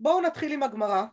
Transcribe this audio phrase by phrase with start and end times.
[0.00, 1.04] בואו נתחיל עם הגמרא.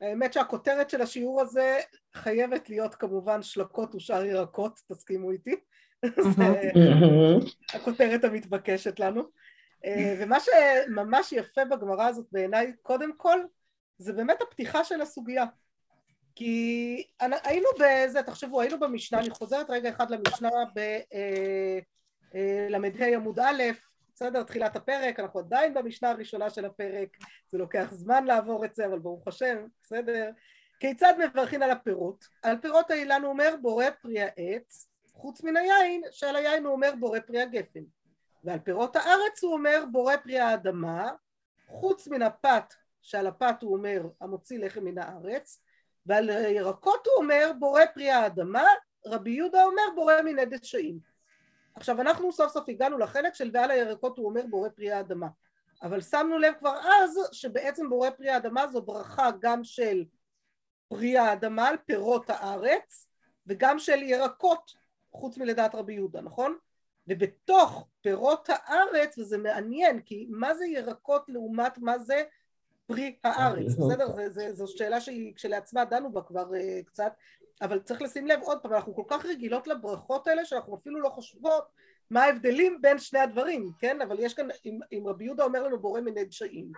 [0.00, 1.78] האמת שהכותרת של השיעור הזה
[2.14, 5.56] חייבת להיות כמובן שלקות ושאר ירקות, תסכימו איתי.
[6.36, 6.70] זה
[7.74, 9.22] הכותרת המתבקשת לנו.
[9.84, 13.40] אה, ומה שממש יפה בגמרא הזאת בעיניי, קודם כל,
[13.98, 15.44] זה באמת הפתיחה של הסוגיה.
[16.34, 23.62] כי היינו בזה, תחשבו, היינו במשנה, אני חוזרת רגע אחד למשנה בל"ה אה, עמוד א',
[24.22, 27.16] בסדר, תחילת הפרק, אנחנו עדיין במשנה הראשונה של הפרק,
[27.48, 30.30] זה לוקח זמן לעבור את זה, אבל ברוך השם, בסדר.
[30.80, 32.24] כיצד מברכים על הפירות?
[32.42, 36.92] על פירות האילן הוא אומר בורא פרי העץ, חוץ מן היין, שעל היין הוא אומר
[37.00, 37.80] בורא פרי הגפן.
[38.44, 41.10] ועל פירות הארץ הוא אומר בורא פרי האדמה,
[41.66, 45.62] חוץ מן הפת, שעל הפת הוא אומר המוציא לחם מן הארץ,
[46.06, 48.64] ועל ירקות הוא אומר בורא פרי האדמה,
[49.06, 51.09] רבי יהודה אומר בורא מיני דשאים.
[51.74, 55.28] עכשיו אנחנו סוף סוף הגענו לחלק של ועל הירקות הוא אומר בורא פרי האדמה,
[55.82, 60.04] אבל שמנו לב כבר אז שבעצם בורא פרי האדמה זו ברכה גם של
[60.88, 63.06] פרי האדמה על פירות הארץ
[63.46, 64.72] וגם של ירקות
[65.12, 66.56] חוץ מלדעת רבי יהודה, נכון?
[67.06, 72.22] ובתוך פירות הארץ, וזה מעניין, כי מה זה ירקות לעומת מה זה
[72.90, 74.08] פרי הארץ, בסדר?
[74.52, 77.12] זו שאלה שהיא כשלעצמה דנו בה כבר uh, קצת,
[77.62, 81.08] אבל צריך לשים לב עוד פעם, אנחנו כל כך רגילות לברכות האלה שאנחנו אפילו לא
[81.08, 81.64] חושבות
[82.10, 84.00] מה ההבדלים בין שני הדברים, כן?
[84.00, 86.72] אבל יש כאן, אם, אם רבי יהודה אומר לנו בורא מיני דשאים,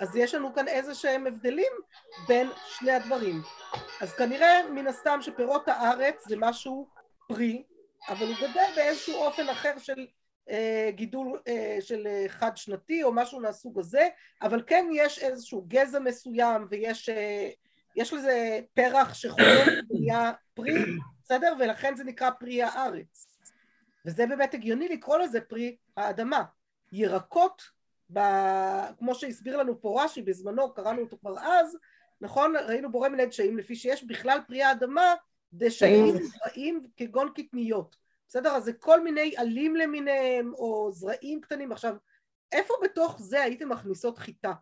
[0.00, 1.72] אז יש לנו כאן איזה שהם הבדלים
[2.28, 3.42] בין שני הדברים.
[4.00, 6.88] אז כנראה מן הסתם שפירות הארץ זה משהו
[7.28, 7.62] פרי,
[8.08, 10.06] אבל הוא גדל באיזשהו אופן אחר של אה,
[10.90, 14.08] גידול אה, של אה, חד שנתי או משהו מהסוג הזה,
[14.42, 17.10] אבל כן יש איזשהו גזע מסוים ויש
[17.96, 20.74] יש לזה פרח שחולם ונהיה פרי,
[21.22, 21.54] בסדר?
[21.58, 23.26] ולכן זה נקרא פרי הארץ.
[24.06, 26.44] וזה באמת הגיוני לקרוא לזה פרי האדמה.
[26.92, 27.62] ירקות,
[28.12, 28.18] ב...
[28.98, 31.76] כמו שהסביר לנו פה רש"י בזמנו, קראנו אותו כבר אז,
[32.20, 32.56] נכון?
[32.56, 35.14] ראינו בורא מיני דשאים, לפי שיש בכלל פרי האדמה
[35.52, 37.96] דשאים זרעים כגון קטניות.
[38.28, 38.50] בסדר?
[38.50, 41.72] אז זה כל מיני עלים למיניהם או זרעים קטנים.
[41.72, 41.94] עכשיו,
[42.52, 44.52] איפה בתוך זה הייתם מכניסות חיטה?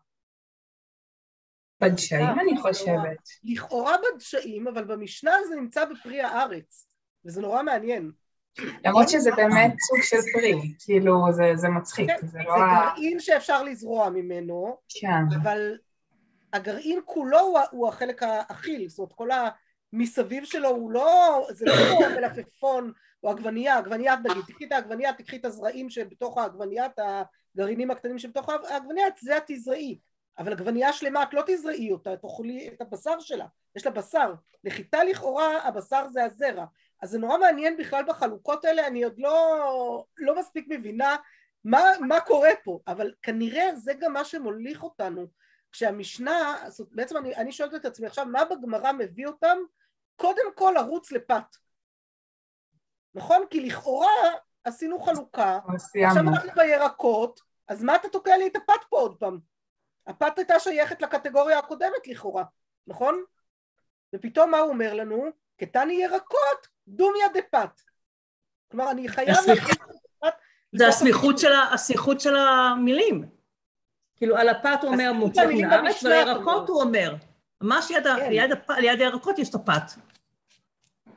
[1.81, 3.29] בדשאים אני חושבת.
[3.45, 6.89] לכאורה בדשאים, אבל במשנה זה נמצא בפרי הארץ,
[7.25, 8.13] וזה נורא מעניין.
[8.85, 12.55] למרות שזה באמת סוג של פרי, כאילו זה, זה מצחיק, כן, זה לא...
[12.55, 15.37] זה גרעין שאפשר לזרוע ממנו, כן.
[15.43, 15.79] אבל
[16.53, 19.31] הגרעין כולו הוא, הוא החלק האכיל, זאת אומרת כל
[19.95, 25.13] המסביב שלו הוא לא, זה לא כמו מלפפון או עגבנייה, עגבנייה נגיד, תקחי את העגבנייה,
[25.13, 26.99] תקחי את הזרעים שבתוך העגבנייה, את
[27.55, 29.99] הגרעינים הקטנים שבתוך העגבנייה, זה את תזרעי.
[30.39, 33.47] אבל עגבנייה שלמה את לא תזרעי אותה, תאכלי את הבשר שלה,
[33.77, 34.35] יש לה בשר.
[34.65, 36.65] לחיטה לכאורה הבשר זה הזרע.
[37.03, 41.17] אז זה נורא מעניין בכלל בחלוקות האלה, אני עוד לא, לא מספיק מבינה
[41.65, 45.27] מה, מה קורה פה, אבל כנראה זה גם מה שמוליך אותנו.
[45.73, 46.57] כשהמשנה,
[46.91, 49.59] בעצם אני, אני שואלת את עצמי עכשיו, מה בגמרא מביא אותם?
[50.17, 51.57] קודם כל לרוץ לפת.
[53.15, 53.45] נכון?
[53.51, 54.33] כי לכאורה
[54.65, 55.59] עשינו חלוקה,
[56.07, 59.39] עכשיו אנחנו בירקות, אז מה אתה תוקע לי את הפת פה עוד פעם?
[60.07, 62.45] הפת הייתה שייכת לקטגוריה הקודמת לכאורה,
[62.87, 63.25] נכון?
[64.15, 65.25] ופתאום מה הוא אומר לנו?
[65.57, 67.81] קטני ירקות, דומיה דפת.
[68.71, 69.37] כלומר, אני חייב...
[70.73, 73.25] זה הסמיכות של, הסמיכות של המילים.
[74.17, 77.15] כאילו, על הפת הוא אומר מוצא מן הארץ, והירקות הוא אומר.
[77.65, 78.31] ממש ליד, כן.
[78.31, 79.83] ליד, ליד הירקות יש את הפת.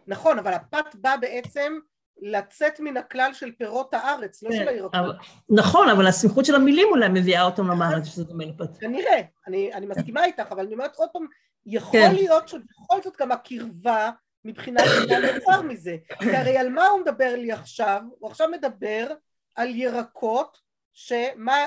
[0.08, 1.80] נכון, אבל הפת בא בעצם
[2.22, 5.16] לצאת מן הכלל של פירות הארץ, לא של כן, הירקות.
[5.50, 7.70] נכון, אבל הסמיכות של המילים אולי מביאה אותם
[8.04, 8.78] זה שזה דומה לפת.
[8.78, 11.26] כנראה, אני מסכימה איתך, אבל אני אומרת עוד פעם,
[11.66, 12.16] יכול כן.
[12.16, 14.10] להיות שבכל זאת גם הקרבה
[14.46, 15.96] מבחינת מה נוצר מזה.
[16.20, 18.02] כי הרי על מה הוא מדבר לי עכשיו?
[18.20, 19.08] הוא עכשיו מדבר
[19.56, 20.58] על ירקות
[20.94, 21.66] שמה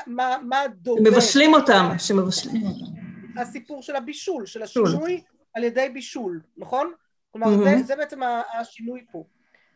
[0.75, 1.11] דומה...
[1.11, 2.90] מבשלים אותם, שמבשלים אותם.
[3.37, 5.23] הסיפור של הבישול, של השינוי
[5.55, 6.93] על ידי בישול, נכון?
[7.31, 8.21] כלומר, זה, זה בעצם
[8.59, 9.25] השינוי פה.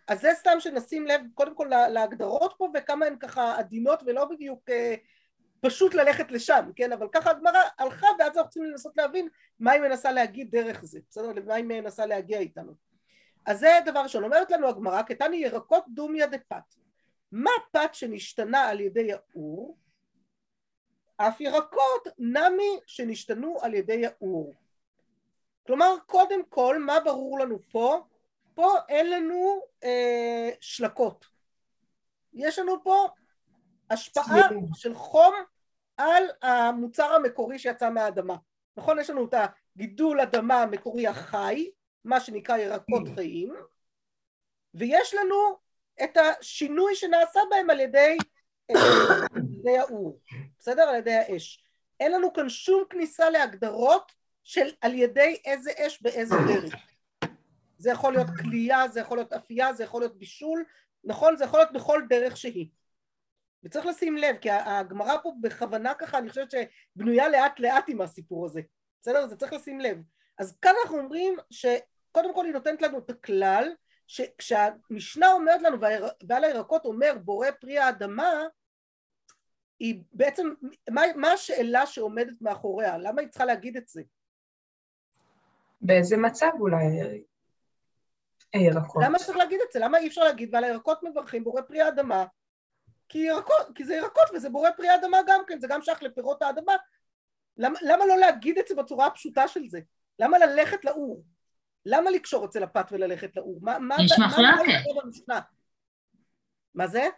[0.09, 4.71] אז זה סתם שנשים לב קודם כל להגדרות פה וכמה הן ככה עדינות ולא בדיוק
[4.71, 4.95] אה,
[5.61, 6.93] פשוט ללכת לשם, כן?
[6.93, 9.29] אבל ככה הגמרא הלכה ואז אנחנו צריכים לנסות להבין
[9.61, 11.33] מה היא מנסה להגיד דרך זה, בסדר?
[11.33, 12.73] למה היא מנסה להגיע איתנו.
[13.47, 16.75] אז זה דבר ראשון, אומרת לנו הגמרא, קטני ירקות דומיה דפת.
[17.33, 19.77] מה פת שנשתנה על ידי האור?
[21.17, 24.55] אף ירקות נמי שנשתנו על ידי האור.
[25.67, 28.05] כלומר, קודם כל, מה ברור לנו פה?
[28.55, 31.27] פה אין לנו אה, שלקות.
[32.33, 33.09] יש לנו פה
[33.91, 35.35] השפעה של חום
[35.97, 38.37] על המוצר המקורי שיצא מהאדמה.
[38.77, 38.99] נכון?
[38.99, 39.35] יש לנו את
[39.77, 41.71] הגידול אדמה המקורי החי,
[42.05, 43.55] מה שנקרא ירקות חיים,
[44.75, 45.59] ויש לנו
[46.05, 48.17] את השינוי שנעשה בהם על ידי,
[48.71, 48.77] אה,
[49.65, 50.21] ידי האור,
[50.59, 50.83] בסדר?
[50.83, 51.65] על ידי האש.
[52.01, 54.13] אין לנו כאן שום כניסה להגדרות
[54.43, 56.75] של על ידי איזה אש באיזה דרך.
[57.79, 60.65] זה יכול להיות כליאה, זה יכול להיות אפייה, זה יכול להיות בישול,
[61.05, 61.37] נכון?
[61.37, 62.69] זה יכול להיות בכל דרך שהיא.
[63.65, 68.47] וצריך לשים לב, כי הגמרא פה בכוונה ככה, אני חושבת שבנויה לאט לאט עם הסיפור
[68.47, 68.61] הזה,
[69.03, 69.29] בסדר?
[69.29, 69.99] זה צריך לשים לב.
[70.39, 73.69] אז כאן אנחנו אומרים שקודם כל היא נותנת לנו את הכלל,
[74.07, 75.77] שכשהמשנה אומרת לנו
[76.29, 78.33] ועל הירקות אומר בורא פרי האדמה,
[79.79, 80.55] היא בעצם,
[80.91, 82.99] מה, מה השאלה שעומדת מאחוריה?
[82.99, 84.03] למה היא צריכה להגיד את זה?
[85.81, 86.85] באיזה מצב אולי
[88.53, 89.03] הירקות?
[89.07, 89.79] למה צריך להגיד את זה?
[89.79, 92.25] למה אי אפשר להגיד ועל הירקות מברכים בורא פרי האדמה?
[93.09, 96.43] כי, ירקות, כי זה ירקות וזה בורא פרי האדמה גם כן, זה גם שייך לפירות
[96.43, 96.73] האדמה.
[97.57, 99.81] למה, למה לא להגיד את זה בצורה הפשוטה של זה?
[100.19, 101.25] למה ללכת לאור?
[101.87, 103.59] למה לקשור אצל הפת וללכת לאור?
[103.63, 104.27] מה, מה, יש מה.
[105.29, 105.41] מה,
[106.75, 107.09] מה זה?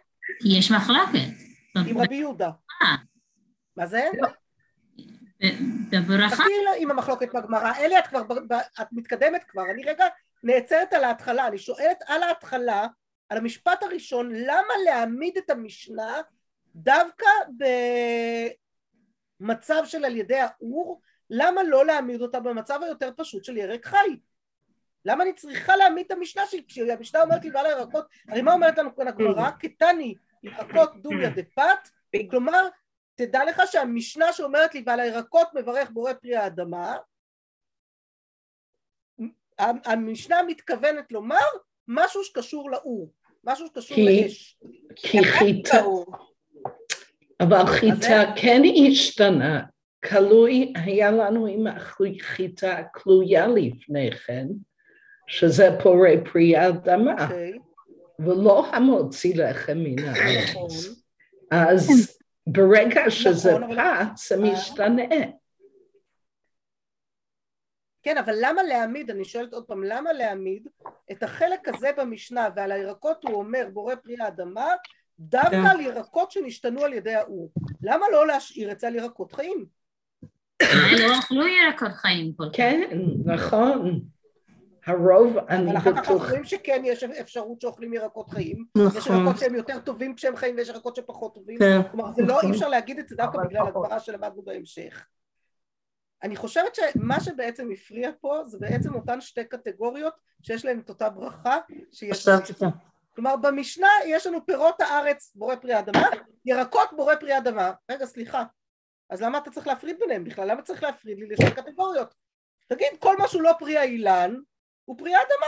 [0.45, 1.46] יש מחלוקת.
[1.87, 2.49] עם רבי יהודה.
[2.81, 2.95] אה.
[3.77, 4.09] מה זה?
[5.89, 6.35] בברכה.
[6.35, 7.73] תחכי עם המחלוקת בגמרא.
[7.79, 8.21] אלי, את כבר,
[8.81, 9.71] את מתקדמת כבר.
[9.71, 10.05] אני רגע
[10.43, 11.47] נעצרת על ההתחלה.
[11.47, 12.87] אני שואלת על ההתחלה,
[13.29, 16.21] על המשפט הראשון, למה להעמיד את המשנה
[16.75, 17.27] דווקא
[19.39, 21.01] במצב של על ידי האור?
[21.29, 24.17] למה לא להעמיד אותה במצב היותר פשוט של ירק חי?
[25.05, 26.63] למה אני צריכה להעמיד את המשנה שלי?
[26.67, 29.49] כשהמשנה אומרת לי ועל הירקות, הרי מה אומרת לנו כאן הגמרא?
[29.51, 31.89] קטני ירקות דומיה דפת,
[32.29, 32.67] כלומר
[33.15, 36.95] תדע לך שהמשנה שאומרת לי ועל הירקות מברך בורא פרי האדמה
[39.59, 41.45] המשנה מתכוונת לומר
[41.87, 43.11] משהו שקשור לאור,
[43.43, 44.59] משהו שקשור לאש.
[44.95, 45.83] כי חיטה,
[47.39, 49.63] אבל חיטה כן השתנה,
[50.09, 51.65] כלוי, היה לנו עם
[52.21, 54.47] חיטה כלויה לפני כן,
[55.27, 57.15] שזה פורה פרי האדמה.
[57.15, 57.66] Okay.
[58.19, 60.49] ולא המוציא לחם מן הארץ.
[60.49, 60.67] נכון.
[61.51, 62.17] אז
[62.47, 65.03] ברגע נכון, שזה פת, זה משתנה.
[68.03, 70.67] כן, אבל למה להעמיד, אני שואלת עוד פעם, למה להעמיד
[71.11, 74.67] את החלק הזה במשנה ועל הירקות הוא אומר בורא פרי האדמה,
[75.19, 75.65] דווקא כן.
[75.65, 77.51] על ירקות שנשתנו על ידי האור?
[77.81, 79.65] למה לא להשאיר את זה על ירקות חיים?
[80.99, 82.57] לא אכלו ירקות חיים כל כך.
[82.57, 82.81] כן,
[83.25, 84.01] נכון.
[84.87, 85.69] הרוב, אני בטוח...
[85.69, 88.65] אבל אחר כך אנחנו רואים שכן יש אפשרות שאוכלים ירקות חיים.
[88.77, 88.97] נכון.
[88.97, 91.59] יש ירקות שהם יותר טובים כשהם חיים ויש ירקות שפחות טובים.
[91.59, 91.81] כן.
[91.91, 95.05] כלומר, זה לא, אי אפשר להגיד את זה דווקא בגלל הגברה שלמדנו בהמשך.
[96.23, 101.09] אני חושבת שמה שבעצם הפריע פה זה בעצם אותן שתי קטגוריות שיש להן את אותה
[101.09, 101.57] ברכה
[101.91, 102.27] שיש
[103.15, 106.07] כלומר במשנה יש לנו פירות הארץ בורא פרי אדמה,
[106.45, 107.71] ירקות בורא פרי אדמה.
[107.91, 108.43] רגע סליחה,
[109.09, 110.51] אז למה אתה צריך להפריד ביניהם בכלל?
[110.51, 112.13] למה צריך להפריד לי לשתי קטגוריות?
[112.67, 114.35] תגיד כל מה שהוא לא פרי האילן
[114.87, 115.47] הוא פרי האדמה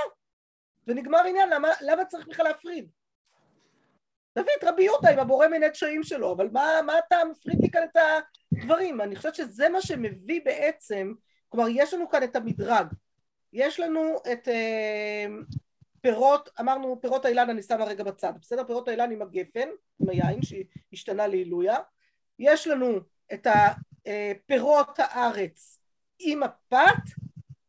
[0.88, 2.89] ונגמר עניין, למה, למה צריך בכלל להפריד?
[4.33, 7.69] תביא את רבי יהודה עם הבורא מיני דשאים שלו, אבל מה, מה אתה מפריד לי
[7.71, 7.97] כאן את
[8.51, 9.01] הדברים?
[9.01, 11.13] אני חושבת שזה מה שמביא בעצם,
[11.50, 12.88] כלומר יש לנו כאן את המדרג,
[13.53, 15.25] יש לנו את אה,
[16.01, 18.63] פירות, אמרנו פירות האילן אני שמה רגע בצד, בסדר?
[18.63, 19.69] פירות האילן עם הגפן,
[20.01, 21.77] עם היין שהשתנה לעילויה,
[22.39, 23.00] יש לנו
[23.33, 25.80] את הפירות אה, הארץ
[26.19, 27.03] עם הפת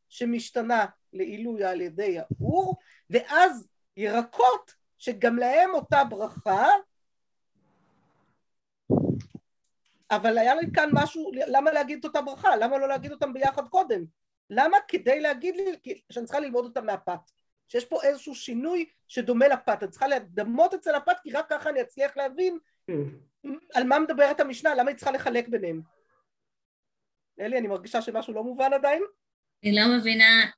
[0.08, 2.76] שמשתנה לעילוי על ידי האור,
[3.10, 6.66] ואז ירקות שגם להם אותה ברכה,
[10.10, 12.56] אבל היה לי כאן משהו, למה להגיד את אותה ברכה?
[12.56, 14.05] למה לא להגיד אותם ביחד קודם?
[14.50, 14.76] למה?
[14.88, 17.20] כדי להגיד לי שאני צריכה ללמוד אותם מהפת.
[17.69, 19.79] שיש פה איזשהו שינוי שדומה לפת.
[19.82, 22.58] אני צריכה לדמות אצל הפת, כי רק ככה אני אצליח להבין
[23.74, 25.82] על מה מדברת המשנה, למה היא צריכה לחלק ביניהם.
[27.40, 29.02] אלי, אני מרגישה שמשהו לא מובן עדיין.
[29.64, 30.50] אני לא מבינה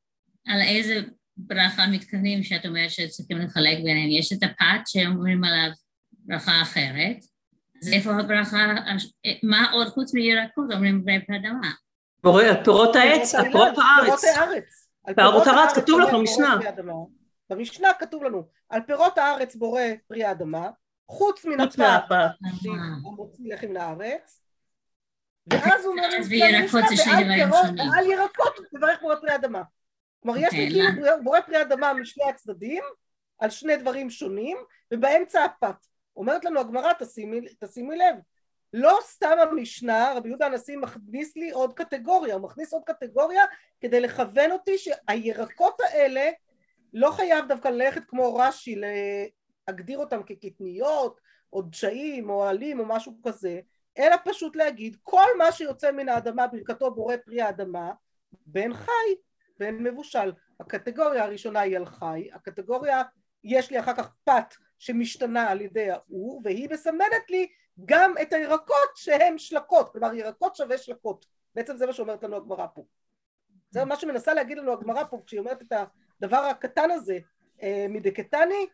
[0.47, 1.01] על איזה
[1.37, 4.09] ברכה מתכוונים שאת אומרת שצריכים לחלק ביניהם.
[4.11, 5.71] יש את הפת שאומרים עליו
[6.13, 7.17] ברכה אחרת,
[7.83, 8.75] אז איפה הברכה,
[9.43, 11.71] מה עוד חוץ מירקות אומרים ברי אדמה?
[12.23, 14.25] בורא, פירות העץ, פירות הארץ.
[15.17, 16.57] פירות הארץ, כתוב לך במשנה.
[17.51, 20.71] במשנה כתוב לנו, על פירות הארץ בורא פרי האדמה,
[21.09, 22.03] חוץ מן הפת
[23.05, 24.41] המוציא לחם לארץ,
[25.47, 26.09] ואז הוא אומר,
[27.79, 29.63] ועל ירקות תברך בורא פרי אדמה.
[30.23, 32.85] כלומר יש לי אוקיי, כאילו בורא פרי אדמה משני הצדדים
[33.39, 34.57] על שני דברים שונים
[34.95, 35.87] ובאמצע הפת.
[36.17, 38.17] אומרת לנו הגמרא תשימי, תשימי לב
[38.73, 43.43] לא סתם המשנה רבי יהודה הנשיא מכניס לי עוד קטגוריה הוא מכניס עוד קטגוריה
[43.81, 46.31] כדי לכוון אותי שהירקות האלה
[46.93, 48.81] לא חייב דווקא ללכת כמו רש"י
[49.69, 51.21] להגדיר אותם כקטניות
[51.53, 53.61] או דשאים או עלים או משהו כזה
[53.99, 57.93] אלא פשוט להגיד כל מה שיוצא מן האדמה ברכתו בורא פרי האדמה
[58.47, 59.15] בין חי
[59.63, 60.33] בין מבושל.
[60.61, 63.03] הקטגוריה הראשונה היא על חי, הקטגוריה,
[63.45, 67.49] יש לי אחר כך פת שמשתנה על ידי האור, והיא מסמנת לי
[67.85, 72.67] גם את הירקות שהן שלקות, כלומר ירקות שווה שלקות, בעצם זה מה שאומרת לנו הגמרא
[72.75, 72.85] פה.
[73.71, 75.73] זה מה שמנסה להגיד לנו הגמרא פה כשהיא אומרת את
[76.21, 77.19] הדבר הקטן הזה
[77.63, 78.67] אה, מדקטני,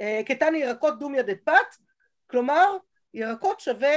[0.00, 1.76] אה, קטני ירקות דומיה דפת,
[2.26, 2.76] כלומר
[3.14, 3.96] ירקות שווה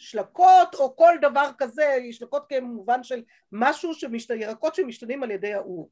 [0.00, 4.30] שלקות או כל דבר כזה, שלקות כמובן של משהו, שמשת...
[4.30, 5.90] ירקות שמשתנים על ידי האור.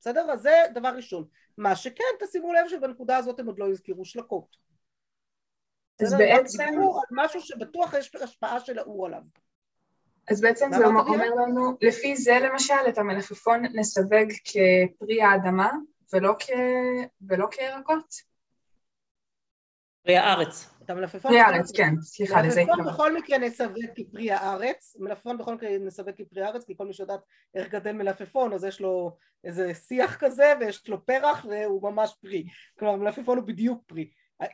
[0.00, 0.30] בסדר?
[0.32, 1.24] אז זה דבר ראשון.
[1.58, 4.56] מה שכן, תשימו לב שבנקודה הזאת הם עוד לא הזכירו שלקות.
[6.02, 6.64] אז בעצם...
[6.70, 9.22] דיברו על משהו שבטוח יש השפעה של האור עליו.
[10.30, 15.70] אז בעצם זה אומר, אומר לנו, לפי זה למשל, את המלפפון נסווג כפרי האדמה
[16.12, 16.50] ולא, כ...
[17.28, 18.14] ולא כירקות?
[20.02, 20.70] פרי הארץ.
[20.90, 21.30] את המלפפון...
[21.30, 26.10] פרי הארץ, כן, סליחה, לזה מלפפון בכל מקרה נסווג כפרי הארץ, מלפפון בכל מקרה נסווג
[26.16, 27.20] כפרי הארץ, כי כל מי שיודעת
[27.54, 32.44] איך גדל מלפפון, אז יש לו איזה שיח כזה, ויש לו פרח, והוא ממש פרי.
[32.78, 34.10] כלומר, מלפפון הוא בדיוק פרי.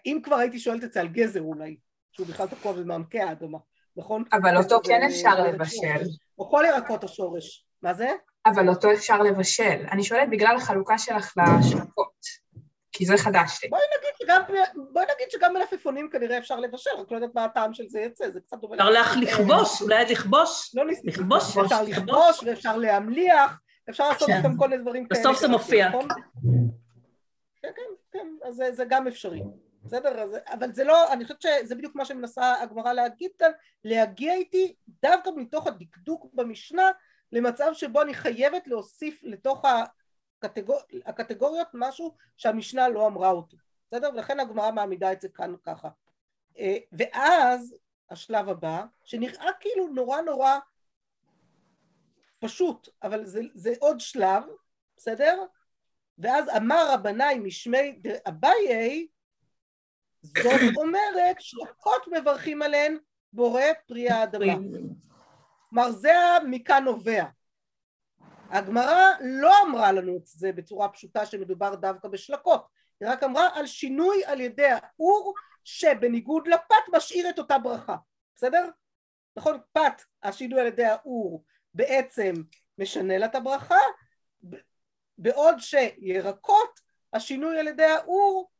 [0.06, 1.76] אם כבר הייתי שואלת את זה על גזר אולי,
[2.12, 3.58] שהוא בכלל תקוע במעמקי האדמה,
[3.96, 4.24] נכון?
[4.32, 6.04] אבל אותו כן אפשר לבשל.
[6.38, 7.66] או כל ירקות השורש.
[7.82, 8.08] מה זה?
[8.46, 9.86] אבל אותו אפשר לבשל.
[9.92, 12.46] אני שואלת בגלל החלוקה שלך לשלקות.
[12.92, 13.68] כי זה חדש לי.
[13.68, 14.42] בואי נגיד שגם,
[14.92, 18.30] בואי נגיד שגם מלפפונים כנראה אפשר לבשל, רק לא יודעת מה הטעם של זה יצא,
[18.30, 18.74] זה קצת דומה...
[18.74, 20.74] אפשר לך לכבוש, אולי לכבוש.
[20.74, 24.40] לא לכבוש, אפשר לכבוש ואפשר להמליח, אפשר לעשות כן.
[24.44, 25.20] גם כל מיני דברים כאלה.
[25.20, 25.90] בסוף זה מופיע.
[27.62, 29.42] כן, כן, כן, אז זה, זה גם אפשרי.
[29.84, 30.20] בסדר?
[30.20, 33.50] אז, אבל זה לא, אני חושבת שזה בדיוק מה שמנסה הגמרא להגיד כאן,
[33.84, 36.90] להגיע איתי דווקא מתוך הדקדוק במשנה
[37.32, 39.64] למצב שבו אני חייבת להוסיף לתוך
[40.42, 40.78] הקטגור...
[41.06, 43.56] הקטגוריות משהו שהמשנה לא אמרה אותו,
[43.86, 44.10] בסדר?
[44.14, 45.88] ולכן הגמרא מעמידה את זה כאן ככה.
[46.58, 47.74] אה, ואז
[48.10, 50.58] השלב הבא, שנראה כאילו נורא נורא
[52.38, 54.42] פשוט, אבל זה, זה עוד שלב,
[54.96, 55.42] בסדר?
[56.18, 59.06] ואז אמר רבנאי משמי אביי,
[60.22, 62.98] זאת אומרת שלקות מברכים עליהן
[63.32, 64.54] בורא פרי האדמה.
[65.70, 66.12] כלומר זה
[66.48, 67.24] מכאן נובע.
[68.50, 72.66] הגמרא לא אמרה לנו את זה בצורה פשוטה שמדובר דווקא בשלקות,
[73.00, 75.34] היא רק אמרה על שינוי על ידי האור
[75.64, 77.96] שבניגוד לפת משאיר את אותה ברכה,
[78.36, 78.68] בסדר?
[79.36, 79.60] נכון?
[79.72, 82.34] פת, השינוי על ידי האור בעצם
[82.78, 83.80] משנה לה את הברכה,
[85.18, 86.80] בעוד שירקות,
[87.12, 88.50] השינוי על ידי האור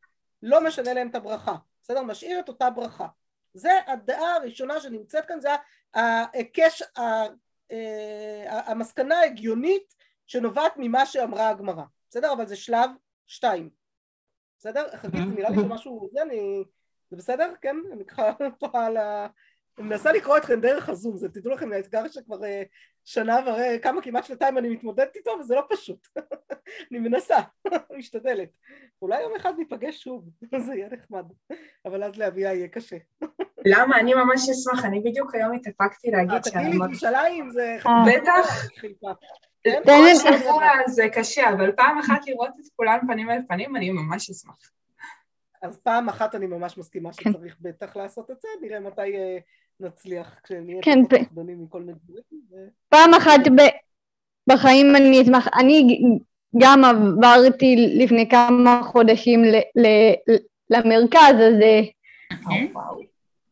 [0.43, 2.02] לא משנה להם את הברכה, בסדר?
[2.02, 3.07] משאיר את אותה ברכה.
[3.55, 5.49] זה הדעה הראשונה שנמצאת כאן, זה
[5.95, 7.26] ההיקש אה,
[8.71, 9.95] המסקנה ההגיונית
[10.26, 12.33] שנובעת ממה שאמרה הגמרא, בסדר?
[12.33, 12.90] אבל זה שלב
[13.26, 13.71] שתיים,
[14.66, 14.96] בסדר?
[14.96, 16.64] חגית, נראה לי שמשהו, זה אני...
[17.11, 17.52] זה בסדר?
[17.61, 17.76] כן?
[17.92, 19.26] אני ככה פה על ה...
[19.78, 22.62] אני מנסה לקרוא אתכם דרך הזום, זה תדעו לכם, האתגר שכבר אה,
[23.04, 26.06] שנה וראה, כמה כמעט שנתיים אני מתמודדת איתו, וזה לא פשוט.
[26.90, 27.37] אני מנסה,
[27.99, 28.49] משתדלת.
[29.02, 31.25] אולי יום אחד ניפגש שוב, זה יהיה נחמד,
[31.85, 32.96] אבל אז לאביה יהיה קשה.
[33.64, 34.00] למה?
[34.00, 36.64] אני ממש אשמח, אני בדיוק היום התאפקתי להגיד שאני...
[36.64, 37.76] תגידי לי, ירושלים זה...
[38.06, 38.68] בטח.
[39.70, 39.80] כן?
[39.85, 44.30] כל שבוע זה קשה, אבל פעם אחת לראות את כולם פנים אל פנים, אני ממש
[44.30, 44.70] אשמח.
[45.62, 49.16] אז פעם אחת אני ממש מסכימה שצריך בטח לעשות את זה, נראה מתי
[49.80, 52.23] נצליח כשנהיה כן, פחדונים מכל מיני דברים.
[52.88, 53.40] פעם אחת
[54.49, 55.99] בחיים אני אשמח, אני
[56.58, 59.42] גם עברתי לפני כמה חודשים
[60.70, 61.54] למרכז, אז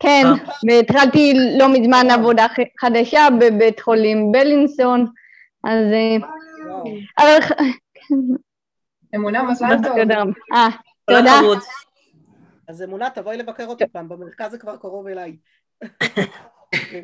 [0.00, 0.24] כן,
[0.68, 2.46] והתחלתי לא מזמן עבודה
[2.80, 5.06] חדשה בבית חולים בלינסון,
[5.66, 5.86] אז...
[7.18, 7.38] אבל...
[9.14, 9.96] אמונה מזל טוב.
[10.52, 10.68] אה,
[11.04, 11.40] תודה.
[12.68, 15.36] אז אמונה, תבואי לבקר אותי פעם, במרכז זה כבר קרוב אליי.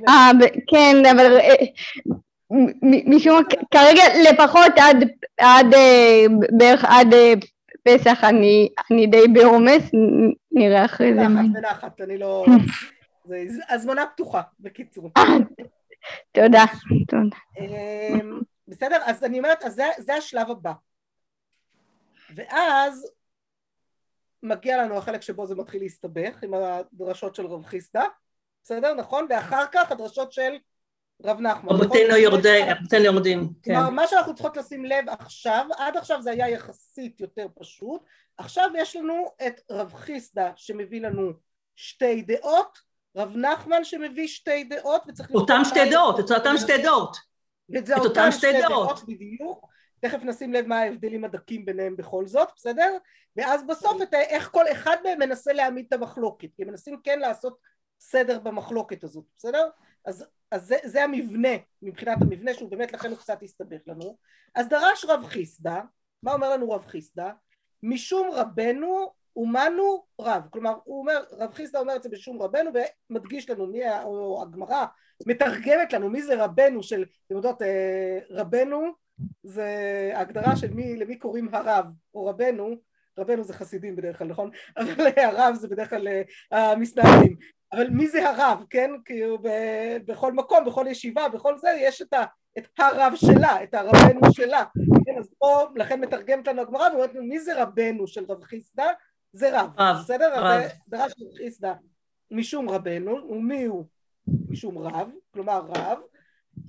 [0.09, 0.31] אה,
[0.67, 1.39] כן, אבל
[3.07, 4.73] משום כרגע לפחות
[5.39, 5.75] עד
[6.59, 7.15] בערך עד
[7.83, 9.91] פסח אני די בעומס,
[10.53, 11.21] נראה אחרי זה.
[11.21, 12.47] בנחת, בנחת, אני לא...
[13.29, 15.11] זה הזמנה פתוחה, בקיצור.
[16.33, 16.65] תודה,
[17.09, 17.37] תודה.
[18.71, 20.73] בסדר, אז אני אומרת, אז זה השלב הבא.
[22.37, 23.11] ואז
[24.43, 28.05] מגיע לנו החלק שבו זה מתחיל להסתבך עם הדרשות של רב חיסדא,
[28.65, 28.95] בסדר?
[28.95, 29.27] נכון?
[29.31, 30.57] ואחר כך הדרשות של
[31.25, 31.71] רב נחמן.
[31.71, 33.75] רבותינו יורדים, רבותינו יורדים, כן.
[33.75, 38.03] כלומר, מה שאנחנו צריכות לשים לב עכשיו, עד עכשיו זה היה יחסית יותר פשוט,
[38.37, 41.33] עכשיו יש לנו את רב חיסדא שמביא לנו
[41.77, 42.79] שתי דעות,
[43.17, 45.31] רב נחמן שמביא שתי דעות, וצריך...
[45.31, 47.30] אותם שתי דעות, אותם שתי דעות.
[47.79, 49.67] את אותם שתי דעות, בדיוק.
[50.01, 52.97] תכף נשים לב מה ההבדלים הדקים ביניהם בכל זאת, בסדר?
[53.37, 57.59] ואז בסוף את איך כל אחד מהם מנסה להעמיד את המחלוקת, כי מנסים כן לעשות
[58.01, 59.69] סדר במחלוקת הזאת, בסדר?
[60.05, 61.49] אז, אז זה, זה המבנה,
[61.83, 64.17] מבחינת המבנה שהוא באמת לכן הוא קצת הסתבך לנו.
[64.55, 65.81] אז דרש רב חיסדא,
[66.23, 67.31] מה אומר לנו רב חיסדא?
[67.83, 72.71] משום רבנו אומנו רב, כלומר הוא אומר, רב חיסדא אומר את זה בשום רבנו
[73.11, 74.85] ומדגיש לנו מי, או הגמרא
[75.27, 78.93] מתרגמת לנו מי זה רבנו של, אתם יודעות, אה, רבנו
[79.43, 79.67] זה
[80.15, 81.85] הגדרה של מי, למי קוראים הרב
[82.15, 82.77] או רבנו,
[83.19, 84.51] רבנו זה חסידים בדרך כלל, נכון?
[84.79, 87.37] אבל הרב זה בדרך כלל אה, המסנהלים,
[87.73, 88.91] אבל מי זה הרב, כן?
[89.05, 89.39] כאילו
[90.07, 92.25] בכל מקום, בכל ישיבה, בכל זה יש את, ה,
[92.59, 94.65] את הרב שלה, את הרבנו שלה,
[95.07, 95.19] כן?
[95.19, 98.87] אז פה לכן מתרגמת לנו הגמרא ואומרת מי זה רבנו של רב חיסדא?
[99.33, 100.33] זה רב, רב בסדר?
[100.35, 100.71] רב.
[100.87, 101.73] זה רב של חיסדא
[102.31, 103.85] משום רבנו, ומי הוא?
[104.49, 105.99] משום רב, כלומר רב,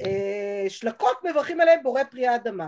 [0.01, 2.67] אה, שלקות מברכים עליהם בורא פרי האדמה.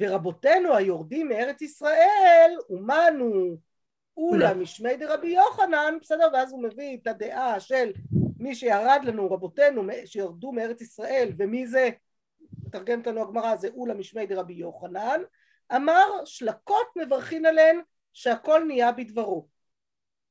[0.00, 3.56] ורבותינו היורדים מארץ ישראל, אומנו
[4.16, 6.28] אולה משמי דרבי יוחנן, בסדר?
[6.32, 7.92] ואז הוא מביא את הדעה של
[8.38, 11.90] מי שירד לנו, רבותינו שירדו מארץ ישראל, ומי זה,
[12.66, 15.20] מתרגמת לנו הגמרא, זה אולה משמי דרבי יוחנן,
[15.76, 17.80] אמר שלקות מברכים עליהן
[18.18, 19.48] שהכל נהיה בדברו.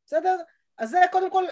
[0.05, 0.37] בסדר?
[0.77, 1.43] אז זה קודם כל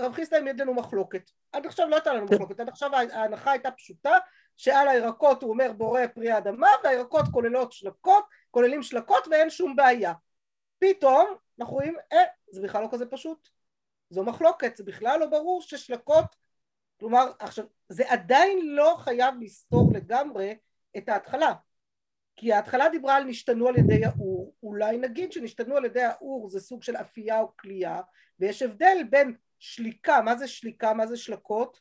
[0.00, 1.30] רב חיסדא העמיד לנו מחלוקת.
[1.52, 4.18] עד עכשיו לא הייתה לנו מחלוקת, עד עכשיו ההנחה הייתה פשוטה
[4.56, 10.12] שעל הירקות הוא אומר בורא פרי האדמה והירקות כוללות שלקות, כוללים שלקות ואין שום בעיה.
[10.78, 11.26] פתאום
[11.60, 13.48] אנחנו רואים, אה, זה בכלל לא כזה פשוט.
[14.10, 16.36] זו מחלוקת, זה בכלל לא ברור ששלקות,
[17.00, 20.56] כלומר, עכשיו, זה עדיין לא חייב לסתור לגמרי
[20.96, 21.54] את ההתחלה.
[22.36, 26.60] כי ההתחלה דיברה על נשתנו על ידי האור, אולי נגיד שנשתנו על ידי האור זה
[26.60, 28.00] סוג של אפייה או כליאה,
[28.40, 31.80] ויש הבדל בין שליקה, מה זה שליקה, מה זה שלקות?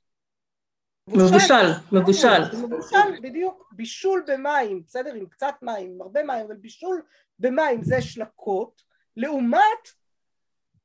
[1.07, 2.57] מבושל, מבושל.
[2.63, 5.13] מבושל, בדיוק, בישול במים, בסדר?
[5.13, 7.01] עם קצת מים, עם הרבה מים, אבל בישול
[7.39, 8.81] במים זה שלקות,
[9.17, 9.89] לעומת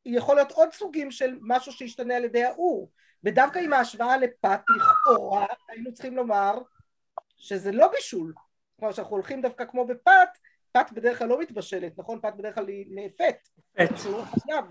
[0.07, 2.91] יכול להיות עוד סוגים של משהו שישתנה על ידי האור,
[3.25, 6.59] ודווקא עם ההשוואה לפת לכאורה היינו צריכים לומר
[7.37, 8.33] שזה לא בישול,
[8.79, 10.29] כלומר שאנחנו הולכים דווקא כמו בפת,
[10.73, 12.19] פת בדרך כלל לא מתבשלת, נכון?
[12.23, 13.49] פת בדרך כלל היא נאפת,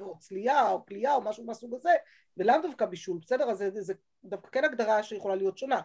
[0.01, 1.89] או צלייה או קלייה או משהו מהסוג הזה,
[2.37, 3.49] ולאו דווקא בישול, בסדר?
[3.49, 5.81] אז זה, זה דווקא כן הגדרה שיכולה להיות שונה.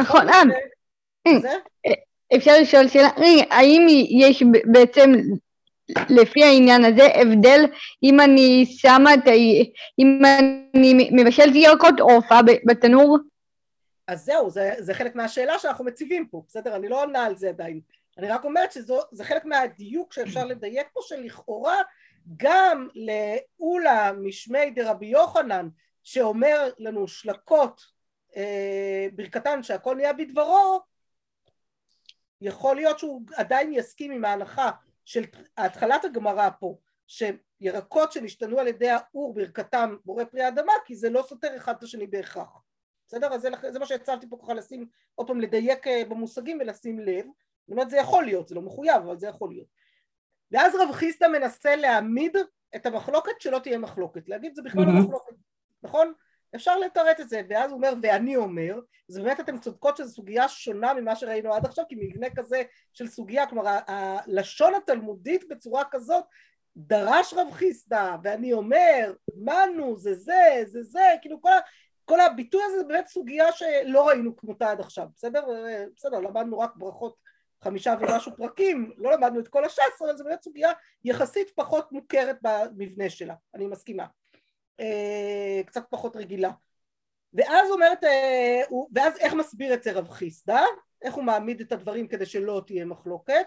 [0.00, 0.42] נכון, אה,
[2.36, 3.08] אפשר לשאול שאלה,
[3.50, 5.12] האם יש בעצם
[6.08, 7.64] לפי העניין הזה הבדל
[8.02, 9.30] אם אני שמה את ה...
[9.98, 10.22] אם
[10.74, 13.18] אני מבשלת ירקות עורפה בתנור?
[14.08, 16.76] אז זהו, זה, זה חלק מהשאלה שאנחנו מציבים פה, בסדר?
[16.76, 17.80] אני לא עונה על זה עדיין.
[18.18, 21.82] אני רק אומרת שזה חלק מהדיוק שאפשר לדייק פה, שלכאורה
[22.36, 25.68] גם לאולה משמי דרבי יוחנן,
[26.04, 27.86] שאומר לנו שלקות
[28.36, 30.80] אה, ברכתן שהכל נהיה בדברו,
[32.40, 34.70] יכול להיות שהוא עדיין יסכים עם ההנחה
[35.04, 35.24] של
[35.56, 41.24] התחלת הגמרא פה, שירקות שנשתנו על ידי האור ברכתם בורא פרי אדמה, כי זה לא
[41.28, 42.67] סותר אחד את השני בהכרח.
[43.08, 43.34] בסדר?
[43.34, 47.24] אז זה, זה מה שהצבתי פה ככה לשים, עוד פעם לדייק אה, במושגים ולשים לב.
[47.24, 49.66] זאת אומרת זה יכול להיות, זה לא מחויב, אבל זה יכול להיות.
[50.50, 52.36] ואז רב חיסדא מנסה להעמיד
[52.76, 55.34] את המחלוקת שלא תהיה מחלוקת, להגיד זה בכלל לא מחלוקת,
[55.82, 56.12] נכון?
[56.54, 60.48] אפשר לתרץ את זה, ואז הוא אומר ואני אומר, אז באמת אתן צודקות שזו סוגיה
[60.48, 62.62] שונה ממה שראינו עד עכשיו, כי מבנה כזה
[62.94, 66.24] של סוגיה, כלומר הלשון התלמודית בצורה כזאת
[66.76, 71.50] דרש רב חיסדא, ואני אומר, מנו, זה זה, זה זה, כאילו כל,
[72.08, 75.44] כל הביטוי הזה זה באמת סוגיה שלא ראינו כמותה עד עכשיו, בסדר?
[75.96, 77.16] בסדר, למדנו רק ברכות
[77.64, 80.72] חמישה ומשהו פרקים, לא למדנו את כל הש"ס, אבל זו באמת סוגיה
[81.04, 84.06] יחסית פחות מוכרת במבנה שלה, אני מסכימה.
[84.80, 86.50] אה, קצת פחות רגילה.
[87.34, 88.60] ואז אומרת, אה,
[88.94, 90.60] ואז איך מסביר את זה רב חיסדא?
[91.02, 93.46] איך הוא מעמיד את הדברים כדי שלא תהיה מחלוקת?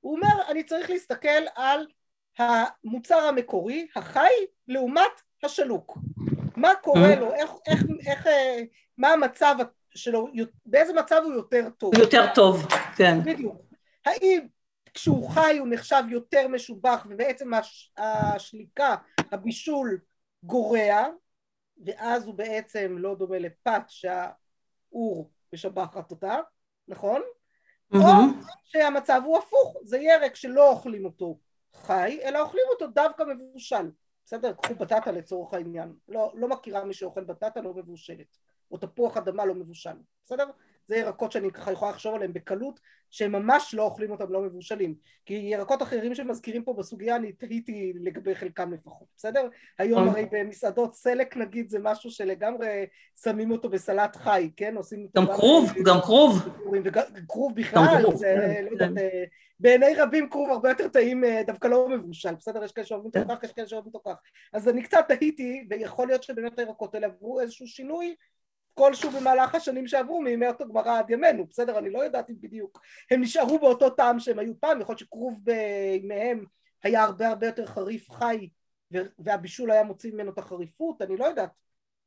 [0.00, 1.86] הוא אומר, אני צריך להסתכל על
[2.38, 4.32] המוצר המקורי, החי,
[4.68, 5.98] לעומת השלוק.
[6.56, 8.62] מה קורה לו, איך, איך, איך, אה,
[8.98, 9.56] מה המצב
[9.94, 10.28] שלו,
[10.66, 11.94] באיזה מצב הוא יותר טוב.
[11.98, 12.66] יותר טוב,
[12.96, 13.18] כן.
[13.24, 13.56] בדיוק.
[14.06, 14.46] האם
[14.94, 18.94] כשהוא חי הוא נחשב יותר משובח ובעצם הש, השליקה,
[19.32, 19.98] הבישול
[20.42, 21.06] גורע
[21.86, 26.36] ואז הוא בעצם לא דומה לפת שהאור משבחת אותה,
[26.88, 27.22] נכון?
[27.94, 27.96] Mm-hmm.
[27.98, 28.02] או
[28.64, 31.38] שהמצב הוא הפוך, זה ירק שלא אוכלים אותו
[31.74, 33.90] חי, אלא אוכלים אותו דווקא מבושל.
[34.26, 34.52] בסדר?
[34.52, 35.94] קחו בטטה לצורך העניין.
[36.08, 38.38] לא, לא מכירה מי שאוכל בטטה לא מבושלת.
[38.70, 39.96] או תפוח אדמה לא מבושל.
[40.24, 40.50] בסדר?
[40.86, 44.94] זה ירקות שאני ככה יכולה לחשוב עליהם בקלות, שהם ממש לא אוכלים אותם לא מבושלים.
[45.26, 49.48] כי ירקות אחרים שמזכירים פה בסוגיה, אני תהיתי לגבי חלקם לפחות, בסדר?
[49.78, 52.86] היום הרי במסעדות סלק נגיד זה משהו שלגמרי
[53.22, 54.76] שמים אותו בסלט חי, כן?
[54.76, 56.48] עושים גם כרוב, גם כרוב.
[57.28, 58.98] כרוב בכלל, זה כן, לא יודעת, כן.
[58.98, 59.24] אה,
[59.60, 62.64] בעיני רבים כרוב הרבה יותר טעים אה, דווקא לא מבושל, בסדר?
[62.64, 64.16] יש כאלה שאוהבים אותו כך, יש כאלה שאוהבים אותו כך.
[64.52, 68.14] אז אני קצת תהיתי, ויכול להיות שבאמת הירקות האלה עברו איזשהו שינוי
[68.78, 71.78] כלשהו במהלך השנים שעברו מימי אותו גמרא עד ימינו, בסדר?
[71.78, 75.34] אני לא יודעת אם בדיוק הם נשארו באותו טעם שהם היו פעם, יכול להיות שכרוב
[75.42, 76.44] בימיהם
[76.82, 78.48] היה הרבה הרבה יותר חריף חי
[79.18, 81.50] והבישול היה מוציא ממנו את החריפות, אני לא יודעת,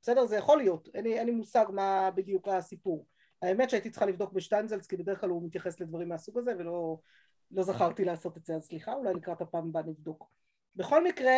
[0.01, 0.25] בסדר?
[0.25, 3.05] זה יכול להיות, אין לי, אין לי מושג מה בדיוק הסיפור.
[3.41, 6.97] האמת שהייתי צריכה לבדוק בשטיינזלץ, כי בדרך כלל הוא מתייחס לדברים מהסוג הזה, ולא
[7.51, 10.29] לא זכרתי לעשות את זה, אז סליחה, אולי לקראת הפעם הבאה נבדוק.
[10.75, 11.37] בכל מקרה,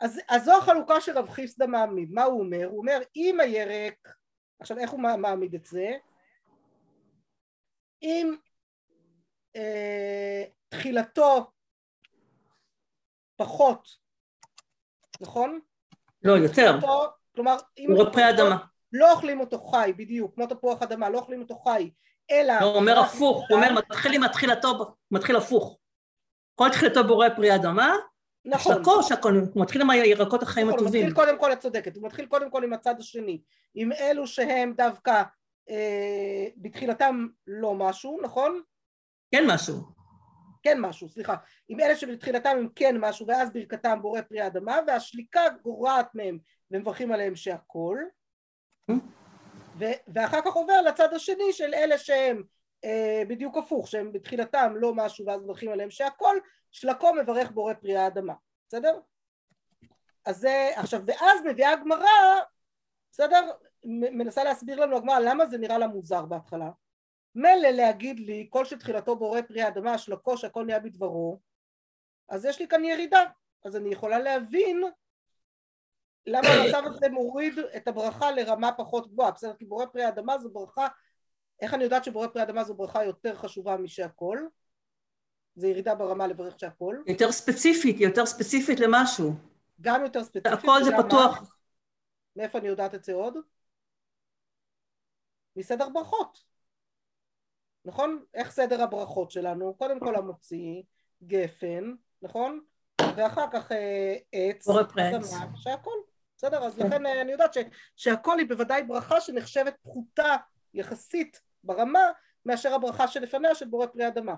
[0.00, 2.66] אז, אז זו החלוקה שרב חיסדא מעמיד, מה הוא אומר?
[2.70, 4.08] הוא אומר, אם הירק,
[4.62, 5.92] עכשיו איך הוא מעמיד את זה?
[8.02, 8.34] אם
[9.56, 11.50] אה, תחילתו
[13.36, 13.88] פחות,
[15.20, 15.60] נכון?
[16.22, 16.78] לא, יותר.
[16.78, 17.90] תחילתו, כלומר, אם...
[17.90, 18.56] הוא פרי אדמה.
[18.92, 21.90] לא אוכלים אותו חי, בדיוק, כמו תפוח אדמה, לא אוכלים אותו חי,
[22.30, 22.60] אלא...
[22.60, 25.78] לא, הוא אומר הפוך, הוא אומר מתחיל עם תחילתו, מתחיל הפוך.
[26.54, 27.94] כל תחילתו בורא פרי אדמה,
[28.44, 28.82] נכון.
[28.82, 31.02] שקו, שהכל, הוא מתחיל עם הירקות החיים נכון, הטובים.
[31.02, 33.40] הוא מתחיל קודם כל, את צודקת, הוא מתחיל קודם כל עם הצד השני,
[33.74, 35.22] עם אלו שהם דווקא
[35.70, 38.60] אה, בתחילתם לא משהו, נכון?
[39.30, 39.74] כן משהו.
[40.62, 41.36] כן משהו, סליחה.
[41.68, 46.38] עם אלה שבתחילתם הם כן משהו, ואז ברכתם בורא פרי האדמה, והשליקה גורעת מהם
[46.70, 47.98] ומברכים עליהם שהכל.
[49.78, 52.42] ו- ואחר כך עובר לצד השני של אלה שהם
[52.84, 56.36] אה, בדיוק הפוך, שהם בתחילתם לא משהו ואז מברכים עליהם שהכל,
[56.70, 58.34] שלקו מברך בורא פרי האדמה,
[58.68, 59.00] בסדר?
[60.24, 62.40] אז זה, עכשיו, ואז מביאה הגמרא,
[63.12, 63.50] בסדר?
[63.84, 66.70] מנסה להסביר לנו הגמרא למה זה נראה לה מוזר בהתחלה.
[67.34, 71.40] מילא להגיד לי כל שתחילתו בורא פרי האדמה, שלקו שהכל נהיה בדברו,
[72.28, 73.24] אז יש לי כאן ירידה,
[73.64, 74.82] אז אני יכולה להבין
[76.26, 79.54] למה המצב הזה מוריד את הברכה לרמה פחות גבוהה, בסדר?
[79.54, 80.86] כי בורא פרי האדמה זו ברכה,
[81.62, 84.38] איך אני יודעת שבורא פרי האדמה זו ברכה יותר חשובה משהכל?
[85.54, 86.96] זה ירידה ברמה לברך שהכל.
[87.06, 89.34] יותר ספציפית, יותר ספציפית למשהו.
[89.80, 90.52] גם יותר ספציפית.
[90.52, 91.40] הכל זה פתוח.
[91.40, 91.48] מה?
[92.36, 93.34] מאיפה אני יודעת את זה עוד?
[95.56, 96.44] מסדר ברכות.
[97.84, 98.24] נכון?
[98.34, 99.74] איך סדר הברכות שלנו?
[99.74, 100.82] קודם כל המוציא,
[101.22, 102.60] גפן, נכון?
[103.16, 105.96] ואחר כך אה, עץ, צמח, שהכל.
[106.36, 106.64] בסדר?
[106.64, 107.58] אז לכן אה, אני יודעת ש,
[107.96, 110.36] שהכל היא בוודאי ברכה שנחשבת פחותה
[110.74, 112.00] יחסית ברמה
[112.46, 114.34] מאשר הברכה שלפניה של בורא פרי אדמה.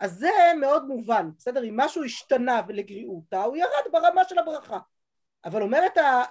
[0.00, 0.30] אז זה
[0.60, 1.64] מאוד מובן, בסדר?
[1.64, 4.78] אם משהו השתנה ולגריעותה, הוא ירד ברמה של הברכה.
[5.44, 6.22] אבל אומרת ה...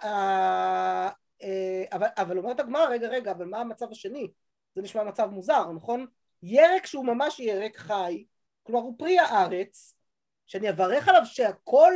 [1.43, 4.32] אה, אבל, אבל אומרת הגמרא, רגע, רגע, אבל מה המצב השני?
[4.75, 6.06] זה נשמע מצב מוזר, נכון?
[6.43, 8.25] ירק שהוא ממש ירק חי,
[8.63, 9.95] כלומר הוא פרי הארץ,
[10.47, 11.93] שאני אברך עליו שהכל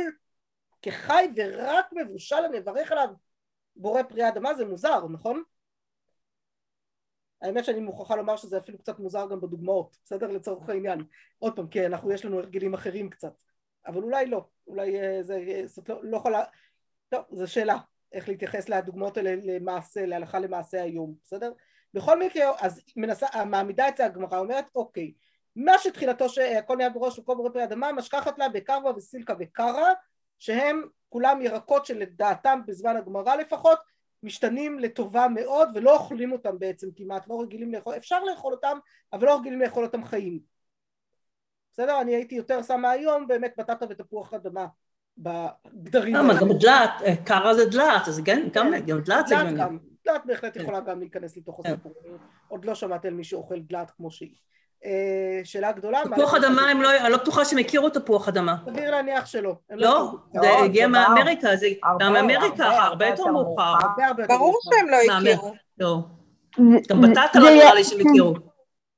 [0.82, 3.08] כחי ורק מבושל אני אברך עליו
[3.76, 5.42] בורא פרי האדמה זה מוזר נכון?
[7.42, 10.26] האמת שאני מוכרחה לומר שזה אפילו קצת מוזר גם בדוגמאות בסדר?
[10.26, 11.04] לצורך העניין.
[11.38, 13.32] עוד פעם כי אנחנו יש לנו הרגלים אחרים קצת.
[13.86, 14.44] אבל אולי לא.
[14.66, 16.44] אולי אה, זה זאת לא, לא יכולה
[17.08, 17.78] טוב זו שאלה.
[18.12, 21.52] איך להתייחס לדוגמאות האלה למעשה להלכה למעשה היום בסדר?
[21.94, 25.12] בכל מקרה אז מנסה מעמידה את זה הגמרא אומרת אוקיי
[25.56, 29.92] מה שתחילתו שהכל נהיה בראש וכל בורא פרי אדמה משכחת לה בקרווה וסילקה וקרה
[30.38, 33.78] שהם כולם ירקות שלדעתם בזמן הגמרא לפחות
[34.22, 38.78] משתנים לטובה מאוד ולא אוכלים אותם בעצם כמעט לא רגילים לאכול אפשר לאכול אותם
[39.12, 40.40] אבל לא רגילים לאכול אותם חיים.
[41.72, 42.00] בסדר?
[42.00, 44.66] אני הייתי יותר שמה היום באמת בטטה ותפוח אדמה
[45.18, 46.34] בגדרים למה?
[46.40, 46.90] גם דלת
[47.24, 48.48] קרה זה דלת אז כן.
[48.52, 48.70] גם
[49.04, 49.78] דלת זה גם.
[50.06, 51.92] דלת בהחלט יכולה גם להיכנס לתוך הסיפור.
[52.48, 54.30] עוד לא שמעתי על מי שאוכל דלת כמו שהיא.
[54.30, 54.36] אה,
[55.44, 56.02] שאלה גדולה.
[56.12, 58.56] תפוח אדמה, הם לא, אני לא בטוחה שהם הכירו תפוח אדמה.
[58.64, 59.54] סביר להניח שלא.
[59.70, 61.66] לא, לא, זה הגיע מאמריקה, זה
[62.00, 63.74] גם מאמריקה, הרבה יותר מאוחר.
[64.28, 65.54] ברור שהם לא הכירו.
[65.78, 65.98] לא.
[66.88, 68.34] גם בטטה לא נראה לי שהם הכירו.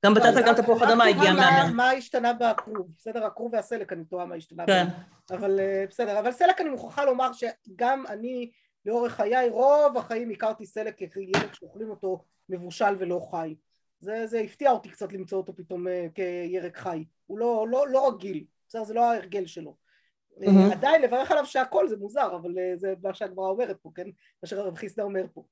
[0.04, 1.74] גם בטטה גם תפוח אדמה הגיע מאמריקה.
[1.74, 2.86] מה השתנה בכרוב?
[2.98, 4.66] בסדר, הכרוב והסלק אני טועה מה השתנה.
[4.66, 4.86] כן.
[5.30, 8.50] אבל אה, בסדר, אבל סלק אני מוכרחה לומר שגם אני
[8.86, 13.54] לאורך חיי, רוב החיים הכרתי סלק כילד שאוכלים אותו מבושל ולא חי.
[14.00, 18.08] זה, זה הפתיע אותי קצת למצוא אותו פתאום uh, כירק חי, הוא לא, לא, לא
[18.08, 18.84] רגיל, בסדר?
[18.84, 19.76] זה לא ההרגל שלו.
[20.38, 20.72] Mm-hmm.
[20.72, 24.06] עדיין לברך עליו שהכל זה מוזר, אבל uh, זה מה שהגמרא אומרת פה, כן?
[24.42, 25.44] מה שרב חיסדה אומר פה.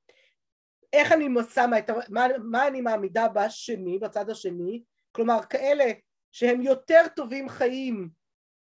[0.92, 4.82] איך אני שמה את, מה, מה אני מעמידה בשני, בצד השני?
[5.12, 5.84] כלומר, כאלה
[6.32, 8.10] שהם יותר טובים חיים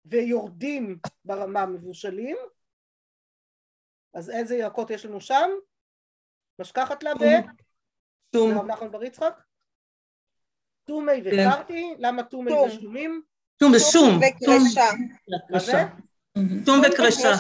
[0.06, 2.38] ויורדים ברמה מבושלים,
[4.14, 5.50] אז איזה ירקות יש לנו שם?
[6.60, 7.20] משכחת לה ב...
[7.20, 9.45] זה רב נחמן בר יצחק?
[10.86, 11.30] טומי כן.
[11.34, 13.22] וקרתי, למה טומי זה שומים?
[13.58, 14.20] טום זה שום.
[14.20, 15.88] וקרשה.
[16.66, 17.32] טום וקרשה.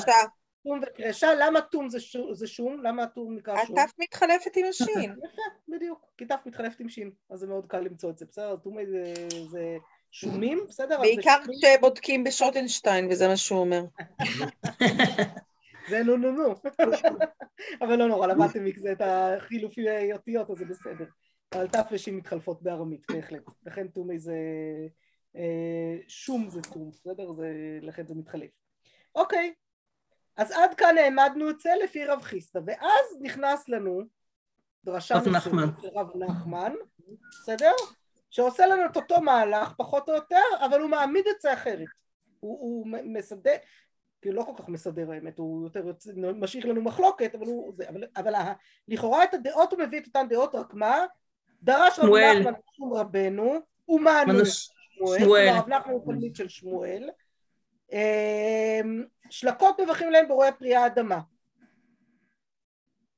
[0.63, 1.89] טום וקרשה, למה טום
[2.33, 2.83] זה שום?
[2.83, 3.77] למה טום נקרא שום?
[3.77, 5.11] התף מתחלפת עם השין.
[5.25, 8.55] יפה, בדיוק, כי תף מתחלפת עם שין, אז זה מאוד קל למצוא את זה, בסדר?
[8.55, 8.83] טומי
[9.51, 9.77] זה
[10.11, 11.01] שומים, בסדר?
[11.01, 13.83] בעיקר כשבודקים בשוטנשטיין, וזה מה שהוא אומר.
[15.89, 16.55] זה נו נו נו.
[17.81, 21.05] אבל לא נורא, למדתם מכזה את החילופי אותיות, אז זה בסדר.
[21.53, 23.43] אבל ת' ושין מתחלפות בארמית, בהחלט.
[23.65, 24.37] לכן תומי זה...
[25.35, 27.31] אה, שום זה תום, בסדר?
[27.31, 28.49] זה, לכן זה מתחלף.
[29.15, 29.53] אוקיי,
[30.37, 34.01] אז עד כאן העמדנו את זה לפי רב חיסטה, ואז נכנס לנו
[34.83, 35.67] דרשה נחמן.
[35.81, 36.73] של רב נחמן,
[37.29, 37.71] בסדר?
[38.29, 41.87] שעושה לנו את אותו מהלך פחות או יותר, אבל הוא מעמיד את זה אחרת.
[42.39, 43.55] הוא, הוא מסדר,
[44.21, 45.83] כאילו לא כל כך מסדר האמת, הוא יותר
[46.15, 48.33] משאיר לנו מחלוקת, אבל הוא זה, אבל, אבל
[48.87, 51.05] לכאורה את הדעות הוא מביא את אותן דעות, רק מה?
[51.65, 55.49] דרש רב נחמן משום רבנו, ומענו שמואל, שמואל.
[55.57, 57.09] רב נחמן הוא תלמיד של שמואל,
[57.91, 61.19] אמ, שלקות מברכים להם בורא פרי האדמה.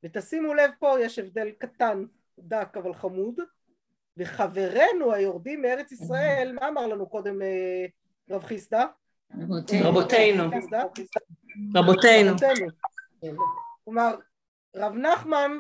[0.04, 2.06] ותשימו לב פה יש הבדל קטן,
[2.40, 3.36] דק אבל חמוד,
[4.18, 7.86] וחברינו היורדים מארץ ישראל, מה אמר לנו קודם אה,
[8.30, 8.86] רב חיסדא?
[9.40, 10.44] רבותינו.
[11.76, 12.36] רבותינו.
[13.84, 14.16] כלומר,
[14.76, 15.52] רב נחמן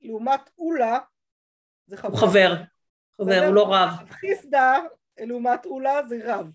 [0.00, 0.98] לעומת אולה
[1.90, 2.08] זה חבר.
[2.08, 2.54] הוא חבר.
[3.16, 3.90] חבר, הוא לא רב.
[4.10, 4.78] חיסדא
[5.20, 6.46] לעומת אולה זה רב.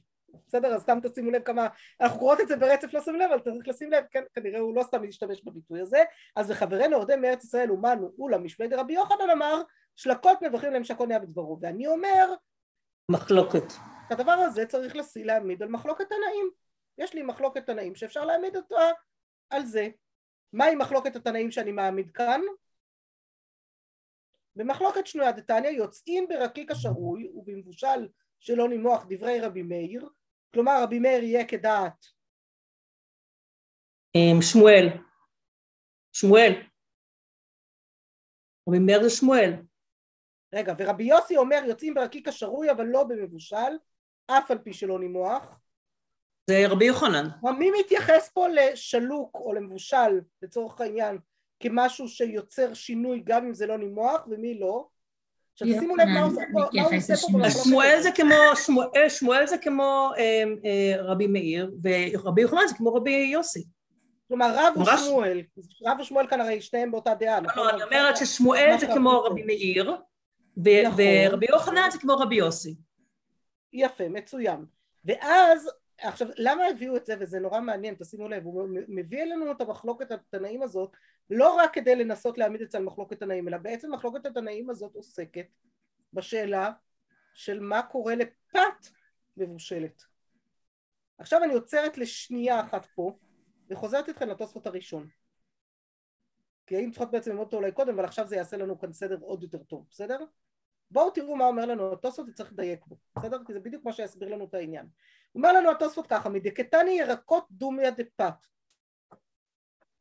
[0.48, 0.76] בסדר?
[0.76, 1.68] אז סתם תשימו לב כמה,
[2.02, 4.76] אנחנו קוראות את זה ברצף לא שמים לב, אבל צריך לשים לב, כן, כנראה הוא
[4.76, 6.04] לא סתם להשתמש בביטוי הזה,
[6.36, 9.62] אז וחברנו יורדי מארץ ישראל אומנו אולה משמי דרבי יוחנן אמר
[9.96, 12.34] שלקות מברכים להם שקוניה בדברו, ואני אומר
[13.12, 13.74] מחלוקת.
[14.08, 16.50] את הדבר הזה צריך לסי להעמיד על מחלוקת תנאים,
[16.98, 18.90] יש לי מחלוקת תנאים שאפשר להעמיד אותה
[19.50, 19.90] על זה.
[20.54, 22.42] מהי מחלוקת התנאים שאני מעמיד כאן?
[24.56, 28.08] במחלוקת שנויה דתניא יוצאים ברקיק השרוי ובמבושל
[28.40, 30.10] שלא נימוח דברי רבי מאיר
[30.54, 32.06] כלומר רבי מאיר יהיה כדעת.
[34.16, 34.88] אמ, שמואל.
[36.14, 36.52] שמואל.
[38.70, 39.52] רבי מאיר זה שמואל.
[40.54, 43.78] רגע ורבי יוסי אומר יוצאים ברקיק השרוי אבל לא במבושל
[44.28, 45.60] אף על פי שלא נימוח.
[46.50, 47.26] זה רבי יוחנן.
[47.60, 51.20] מי מתייחס פה לשלוק או למבושל לצורך העניין
[51.60, 54.88] כמשהו שיוצר שינוי גם אם זה לא נימוח ומי לא?
[55.54, 58.36] עכשיו שימו לב מה הוא עושה פה שמואל זה כמו,
[59.10, 63.64] שמואל זה כמו אמ, אה, רבי מאיר ורבי יוחנן זה כמו רבי יוסי.
[64.28, 65.42] כלומר רב ושמואל,
[65.86, 69.44] רב ושמואל כאן הרי שניהם באותה דעה לא, לא אני אומרת ששמואל זה כמו רבי
[69.44, 71.00] מאיר נכון.
[71.28, 72.76] ורבי יוחנן זה כמו רבי יוסי.
[73.74, 74.66] יפה, מצוין.
[75.06, 79.62] ואז עכשיו למה הביאו את זה וזה נורא מעניין תשימו לב הוא מביא אלינו את
[79.62, 80.92] המחלוקת התנאים הזאת
[81.30, 84.96] לא רק כדי לנסות להעמיד את זה על מחלוקת תנאים אלא בעצם מחלוקת התנאים הזאת
[84.96, 85.48] עוסקת
[86.14, 86.72] בשאלה
[87.34, 88.88] של מה קורה לפת
[89.38, 90.04] מבושלת
[91.18, 93.18] עכשיו אני עוצרת לשנייה אחת פה
[93.70, 95.08] וחוזרת איתכם לתוספות הראשון
[96.68, 99.18] כי היינו צריכות בעצם ללמוד אותו אולי קודם אבל עכשיו זה יעשה לנו כאן סדר
[99.22, 100.20] עוד יותר טוב בסדר?
[100.92, 103.38] בואו תראו מה אומר לנו התוספות וצריך לדייק בו בסדר?
[103.48, 104.88] כי זה בדיוק מה שיסביר לנו את העניין
[105.36, 108.48] אומר לנו התוספות ככה מדקתני ירקות דומיה דפת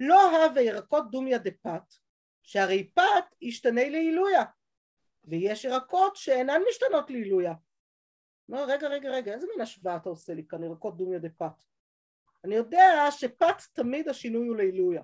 [0.01, 1.94] לא הווה ירקות דומיה דפת
[2.42, 4.44] שהרי פת ישתנה לעילויה
[5.25, 7.55] ויש ירקות שאינן משתנות לעילויה.
[8.49, 11.64] לא רגע רגע רגע איזה מין השוואה אתה עושה לי כאן ירקות דומיה דפת
[12.44, 15.03] אני יודע שפת תמיד השינוי הוא לעילויה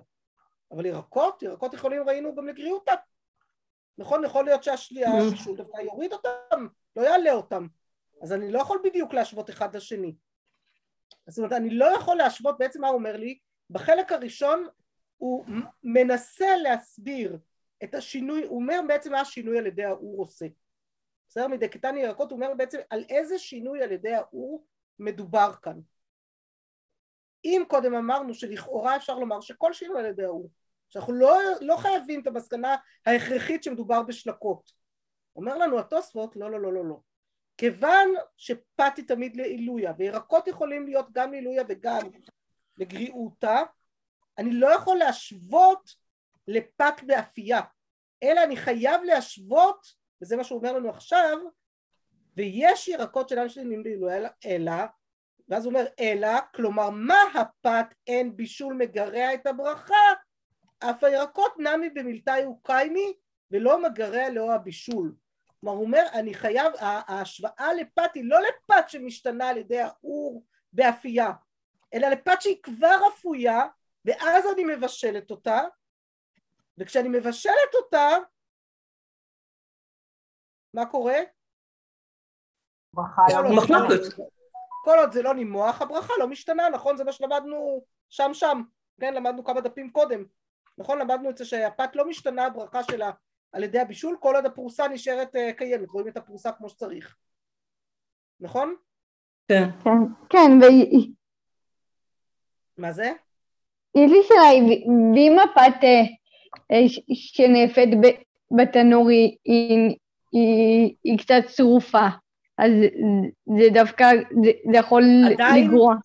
[0.71, 2.93] אבל ירקות, ירקות יכולים ראינו גם לגריעותה
[3.97, 7.67] נכון יכול להיות שהשלישול דווקא יוריד אותם לא יעלה אותם
[8.21, 10.15] אז אני לא יכול בדיוק להשוות אחד לשני
[11.27, 14.67] זאת אומרת אני לא יכול להשוות בעצם מה הוא אומר לי בחלק הראשון
[15.17, 15.45] הוא
[15.83, 17.37] מנסה להסביר
[17.83, 20.45] את השינוי, הוא אומר בעצם מה השינוי על ידי האור עושה.
[21.29, 21.47] בסדר?
[21.47, 24.65] מדי קטן ירקות הוא אומר בעצם על איזה שינוי על ידי האור
[24.99, 25.79] מדובר כאן.
[27.45, 30.49] אם קודם אמרנו שלכאורה אפשר לומר שכל שינוי על ידי האור,
[30.89, 34.71] שאנחנו לא, לא חייבים את המסקנה ההכרחית שמדובר בשלקות.
[35.35, 36.99] אומר לנו התוספות לא לא לא לא לא.
[37.61, 41.99] כיוון שפת היא תמיד לעילויה וירקות יכולים להיות גם לעילויה וגם
[42.77, 43.61] לגריעותה
[44.37, 45.95] אני לא יכול להשוות
[46.47, 47.61] לפת באפייה,
[48.23, 49.87] אלא אני חייב להשוות,
[50.21, 51.37] וזה מה שהוא אומר לנו עכשיו,
[52.37, 54.73] ויש ירקות שאינם שלמים לאלו אלא,
[55.49, 60.13] ואז הוא אומר אלא, כלומר מה הפת אין בישול מגרע את הברכה,
[60.79, 63.13] אף הירקות נמי במלתאי וקיימי
[63.51, 65.15] ולא מגרע לאור הבישול.
[65.61, 70.43] כלומר הוא אומר אני חייב, ההשוואה לפת היא לא לפת שמשתנה על ידי האור
[70.73, 71.31] באפייה,
[71.93, 73.65] אלא לפת שהיא כבר אפויה
[74.05, 75.61] ואז אני מבשלת אותה,
[76.77, 78.07] וכשאני מבשלת אותה,
[80.73, 81.17] מה קורה?
[82.97, 83.03] לא
[83.57, 84.15] מחלוקת.
[84.83, 86.97] כל עוד זה לא נימוח, הברכה לא משתנה, נכון?
[86.97, 88.61] זה מה שלמדנו שם שם,
[88.99, 89.13] כן?
[89.13, 90.25] למדנו כמה דפים קודם.
[90.77, 90.99] נכון?
[90.99, 93.11] למדנו את זה שהפת לא משתנה הברכה שלה
[93.51, 97.15] על ידי הבישול, כל עוד הפרוסה נשארת uh, קיימת, רואים את הפרוסה כמו שצריך.
[98.39, 98.75] נכון?
[99.47, 99.69] כן.
[99.83, 99.89] כן,
[100.29, 100.65] כן, ו...
[102.77, 103.11] מה זה?
[103.95, 104.75] יש לי שאלה,
[105.15, 105.87] ואם הפת
[107.13, 107.87] שנאפת
[108.57, 109.97] בתנור היא, היא,
[110.31, 112.07] היא, היא קצת שרופה,
[112.57, 112.71] אז
[113.57, 114.05] זה דווקא,
[114.43, 115.95] זה, זה יכול עדיין, לגרוע.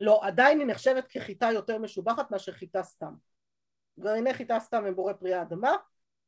[0.00, 3.14] לא, עדיין היא נחשבת כחיטה יותר משובחת מאשר חיטה סתם.
[4.00, 5.72] גרעיני חיטה סתם הם בורא פרי האדמה,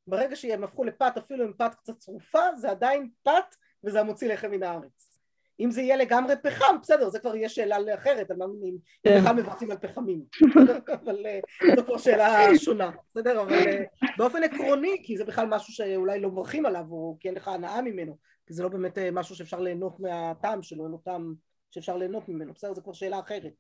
[0.06, 4.50] ברגע שהם הפכו לפת אפילו עם פת קצת צרופה זה עדיין פת וזה המוציא לחם
[4.50, 5.16] מן הארץ.
[5.60, 9.20] אם זה יהיה לגמרי פחם, בסדר, זה כבר יהיה שאלה אחרת, על מה אם כן.
[9.20, 10.24] בכלל מבצעים על פחמים,
[11.04, 11.40] אבל אה,
[11.76, 13.42] זו כבר שאלה שונה, בסדר?
[13.42, 13.82] אבל אה,
[14.18, 17.82] באופן עקרוני, כי זה בכלל משהו שאולי לא מברכים עליו, או כי אין לך הנאה
[17.82, 18.16] ממנו,
[18.46, 21.34] כי זה לא באמת אה, משהו שאפשר ליהנות מהטעם שלו, אין לו טעם
[21.70, 22.74] שאפשר ליהנות ממנו, בסדר?
[22.74, 23.52] זו כבר שאלה אחרת.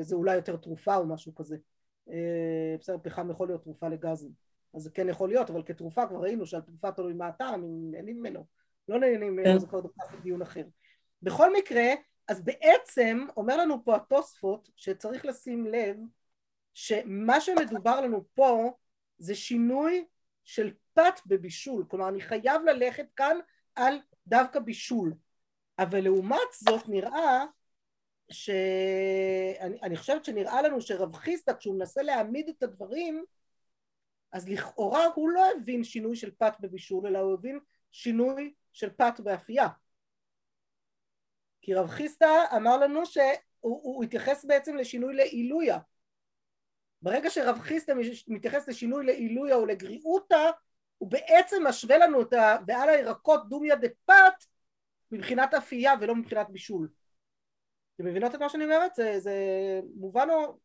[0.00, 1.56] זה אולי יותר תרופה או משהו כזה.
[2.80, 4.30] בסדר, פחם יכול להיות תרופה לגזים,
[4.74, 7.90] אז זה כן יכול להיות, אבל כתרופה כבר ראינו שעל תרופה תלוי מה הטעם, אם
[7.90, 8.46] נהנים ממנו.
[8.88, 9.58] לא נהנים ממנו, כן.
[9.58, 10.64] זה כבר נכנס לדיון אחר.
[11.22, 11.84] בכל מקרה,
[12.28, 15.96] אז בעצם אומר לנו פה התוספות שצריך לשים לב
[16.74, 18.72] שמה שמדובר לנו פה
[19.18, 20.04] זה שינוי
[20.44, 23.38] של פת בבישול, כלומר אני חייב ללכת כאן
[23.74, 25.14] על דווקא בישול,
[25.78, 27.44] אבל לעומת זאת נראה
[28.30, 33.24] שאני חושבת שנראה לנו שרב חיסדא כשהוא מנסה להעמיד את הדברים
[34.34, 37.58] אז לכאורה הוא לא הבין שינוי של פת בבישול אלא הוא הבין
[37.90, 39.68] שינוי של פת באפייה
[41.62, 45.78] כי רב חיסדא אמר לנו שהוא התייחס בעצם לשינוי לעילויה
[47.02, 47.94] ברגע שרב חיסדא
[48.28, 50.50] מתייחס לשינוי לעילויה או לגריעותא
[50.98, 52.56] הוא בעצם משווה לנו את ה...
[52.68, 54.44] הירקות דומיה דפת
[55.10, 56.88] מבחינת אפייה ולא מבחינת בישול
[57.94, 58.94] אתם מבינות את מה שאני אומרת?
[58.94, 59.34] זה, זה
[59.96, 60.58] מובן או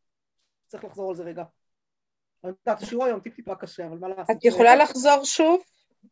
[0.68, 1.44] צריך לחזור על זה רגע?
[2.44, 4.36] אני יודעת, השיעור היום טיפ טיפה קשה, אבל מה לעשות?
[4.38, 5.64] את יכולה לחזור שוב?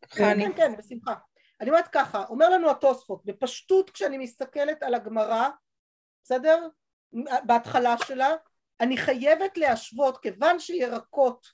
[0.10, 1.14] כן, כן, כן, בשמחה.
[1.62, 5.50] אני אומרת ככה, אומר לנו התוספות, בפשטות כשאני מסתכלת על הגמרא,
[6.24, 6.68] בסדר?
[7.44, 8.34] בהתחלה שלה,
[8.80, 11.48] אני חייבת להשוות, כיוון שירקות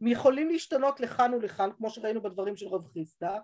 [0.00, 3.38] יכולים להשתנות לכאן ולכאן, כמו שראינו בדברים של רב חיסדא,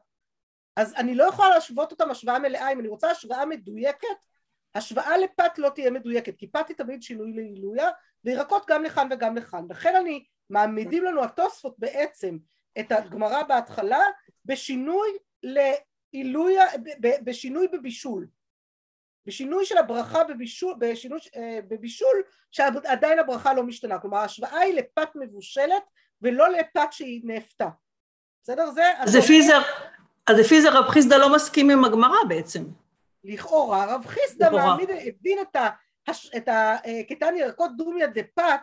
[0.77, 4.17] אז אני לא יכולה להשוות אותם השוואה מלאה, אם אני רוצה השוואה מדויקת,
[4.75, 7.89] השוואה לפת לא תהיה מדויקת, כי פת היא תמיד שינוי לעילויה,
[8.25, 9.67] וירקות גם לכאן וגם לכאן.
[9.71, 12.39] לכן אני, מעמידים לנו התוספות בעצם
[12.81, 14.01] את הגמרא בהתחלה
[14.45, 15.09] בשינוי
[15.43, 16.65] לעילויה,
[17.01, 18.27] בשינוי בבישול.
[19.27, 25.09] בשינוי של הברכה בבישול, בשינוי, אה, בבישול שעדיין הברכה לא משתנה, כלומר ההשוואה היא לפת
[25.15, 25.83] מבושלת
[26.23, 27.69] ולא לפת שהיא נאפתה,
[28.43, 28.71] בסדר?
[28.71, 28.83] זה...
[28.99, 29.53] אז לפי זה,
[30.27, 32.65] אז לפי זה רב חיסדא לא מסכים עם הגמרא בעצם.
[33.25, 35.69] לכאורה רב חיסדא מעמיד, הבין את ה...
[36.37, 38.61] את הקטן אה, ירקות דומיה דפת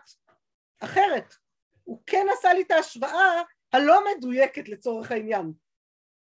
[0.80, 1.36] אחרת,
[1.84, 3.42] הוא כן עשה לי את ההשוואה
[3.74, 5.54] הלא מדויקת לצורך העניין.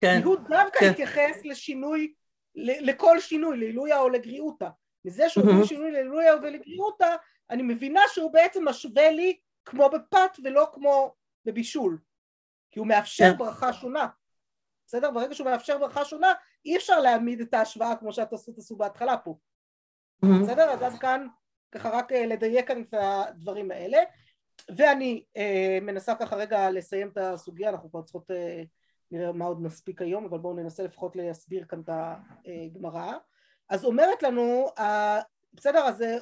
[0.01, 0.17] כן.
[0.19, 0.89] כי הוא דווקא כן.
[0.89, 2.13] התייחס לשינוי,
[2.55, 4.69] לכל שינוי, לעילויה או לגריעותה.
[5.05, 5.67] מזה שהוא mm-hmm.
[5.67, 7.15] שינוי לעילויה ולגריעותה,
[7.49, 11.13] אני מבינה שהוא בעצם משווה לי כמו בפת ולא כמו
[11.45, 11.99] בבישול.
[12.71, 13.37] כי הוא מאפשר כן.
[13.37, 14.07] ברכה שונה.
[14.87, 15.11] בסדר?
[15.11, 16.33] ברגע שהוא מאפשר ברכה שונה,
[16.65, 19.37] אי אפשר להעמיד את ההשוואה כמו שהתוספות עשו בהתחלה פה.
[20.25, 20.43] Mm-hmm.
[20.43, 20.69] בסדר?
[20.69, 21.27] אז אז כאן,
[21.71, 23.97] ככה רק אה, לדייק כאן את הדברים האלה.
[24.75, 28.63] ואני אה, מנסה ככה רגע לסיים את הסוגיה, אנחנו כבר צריכות, אה,
[29.11, 31.89] נראה מה עוד נספיק היום, אבל בואו ננסה לפחות להסביר כאן את
[32.45, 33.13] הגמרא.
[33.69, 35.21] אז אומרת לנו, אה,
[35.53, 36.17] בסדר, אז אה,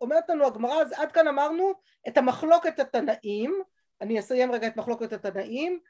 [0.00, 1.72] אומרת לנו הגמרא, אז עד כאן אמרנו
[2.08, 3.62] את המחלוקת התנאים,
[4.00, 5.80] אני אסיים רגע את מחלוקת התנאים,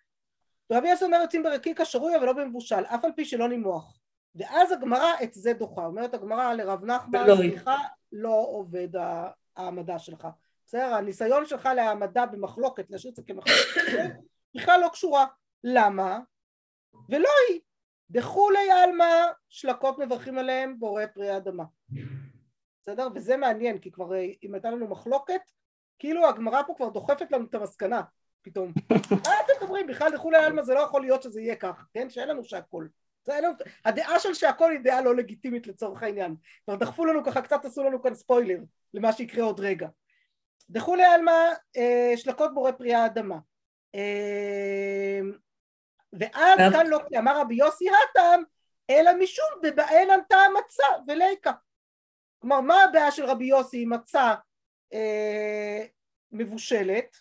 [0.73, 3.99] רבי יוסי אומר יוצאים ברקיק השרוי אבל לא במבושל, אף על פי שלא נימוח.
[4.35, 7.77] ואז הגמרא את זה דוחה, אומרת הגמרא לרב נחמן, סליחה,
[8.13, 8.89] לא עובד
[9.57, 10.29] העמדה שלך.
[10.73, 10.95] בסדר?
[10.95, 13.81] הניסיון שלך להעמדה במחלוקת, להשאיר את זה כמחלוקת,
[14.57, 15.27] בכלל לא קשורה.
[15.65, 16.19] למה?
[17.09, 17.61] ולא היא.
[18.11, 21.65] דכולי עלמא שלקות מברכים עליהם בורא פרי האדמה.
[22.83, 23.09] בסדר?
[23.15, 25.41] וזה מעניין, כי כבר אם הייתה לנו מחלוקת,
[25.99, 28.03] כאילו הגמרא פה כבר דוחפת לנו את המסקנה,
[28.43, 28.73] פתאום.
[28.91, 29.87] מה אתם מדברים?
[29.87, 32.11] בכלל דכולי עלמא זה לא יכול להיות שזה יהיה כך, כן?
[32.11, 32.87] שאין לנו שהכל.
[33.25, 33.55] זה אין לנו...
[33.85, 36.37] הדעה של שהכל היא דעה לא לגיטימית לצורך העניין.
[36.65, 38.59] כבר דחפו לנו ככה, קצת עשו לנו כאן ספוילר
[38.95, 39.89] למה שיקרה עוד רגע.
[40.71, 41.33] דכולי עלמא
[41.77, 43.37] אה, שלקות בורא פרי האדמה.
[43.95, 45.21] אה,
[46.13, 48.43] ואז כאן לא אמר רבי יוסי הטעם
[48.91, 49.47] אלא משום
[50.11, 51.53] על טעם מצה וליקה.
[52.39, 54.35] כלומר מה הבעיה של רבי יוסי עם מצה
[54.93, 55.85] אה,
[56.33, 57.17] מבושלת?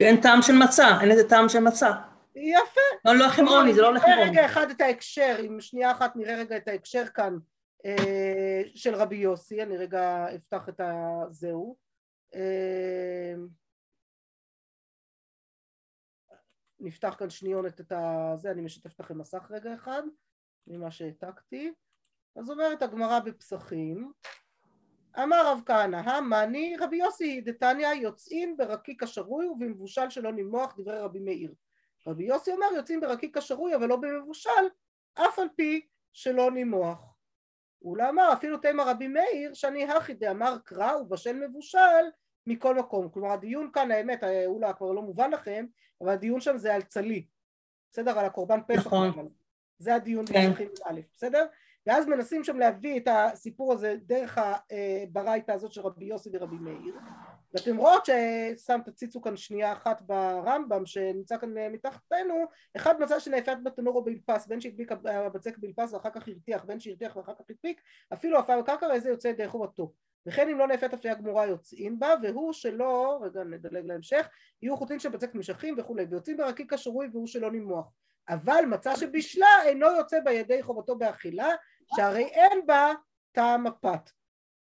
[0.00, 1.90] אין טעם של מצה, אין איזה טעם של מצה.
[2.36, 2.80] יפה.
[3.04, 4.16] לא, לא לחם עוני, זה לא לחם עוני.
[4.16, 7.36] נראה רגע אחד את ההקשר, אם שנייה אחת נראה רגע את ההקשר כאן
[7.86, 11.76] אה, של רבי יוסי, אני רגע אפתח את הזהו.
[12.34, 13.48] אמ,
[16.80, 20.02] נפתח כאן שניונת את הזה, אני משתפת לכם מסך רגע אחד
[20.66, 21.72] ממה שהעתקתי.
[22.36, 24.12] אז אומרת הגמרא בפסחים,
[25.22, 31.20] אמר רב כהנא, המאני רבי יוסי דתניא יוצאים ברקיק השרוי ובמבושל שלא נמוח דברי רבי
[31.20, 31.54] מאיר.
[32.06, 34.50] רבי יוסי אומר יוצאים ברקיק השרוי אבל לא במבושל
[35.14, 37.15] אף על פי שלא נמוח.
[37.82, 42.04] אולה אמר אפילו תימא רבי מאיר שאני הכי דאמר קרא ובשל מבושל
[42.46, 45.66] מכל מקום כלומר הדיון כאן האמת אולה כבר לא מובן לכם
[46.00, 47.26] אבל הדיון שם זה על צלי
[47.92, 48.18] בסדר?
[48.18, 49.28] על הקורבן פסח נכון
[49.78, 50.52] זה הדיון כן.
[50.84, 51.46] א', בסדר?
[51.86, 56.94] ואז מנסים שם להביא את הסיפור הזה דרך הברייתא הזאת של רבי יוסי ורבי מאיר
[57.76, 62.44] רואות שסתם תציצו כאן שנייה אחת ברמב"ם שנמצא כאן מתחתנו
[62.76, 67.16] אחד מצא שנאפת בתנור או בלפס בין שהדביק הבצק בלפס ואחר כך הרתיח בין שהרתיח
[67.16, 67.80] ואחר כך הדביק
[68.12, 69.92] אפילו עפר בקרקע איזה יוצא ידי חובתו.
[70.26, 74.28] וכן אם לא נאפת אפייה גמורה יוצאים בה והוא שלא רגע נדלג להמשך
[74.62, 77.92] יהיו חוטין של בצק נמשכים וכולי ויוצאים ברקיק השרוי והוא שלא נמוח.
[78.28, 81.48] אבל מצא שבישלה אינו יוצא בידי חובתו באכילה
[81.96, 82.92] שהרי אין בה
[83.32, 84.10] טעם הפת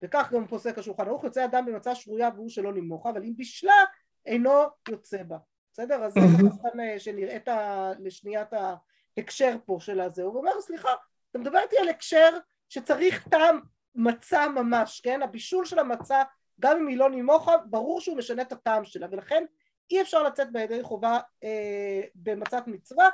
[0.02, 3.84] וכך גם פוסק השולחן ערוך יוצא אדם במצע שרויה והוא שלא נמוכה אבל אם בישלה
[4.26, 4.52] אינו
[4.88, 5.36] יוצא בה.
[5.72, 6.04] בסדר?
[6.04, 6.20] אז זה
[6.62, 7.92] כאן אה, ה...
[7.98, 10.22] לשניית ההקשר פה של הזה.
[10.22, 10.90] הוא אומר סליחה
[11.30, 12.38] אתה מדבר איתי על הקשר
[12.68, 13.60] שצריך טעם
[13.94, 15.22] מצה ממש כן?
[15.22, 16.22] הבישול של המצה
[16.60, 19.44] גם אם היא לא נמוכה ברור שהוא משנה את הטעם שלה ולכן
[19.90, 23.08] אי אפשר לצאת בידי חובה אה, במצת מצווה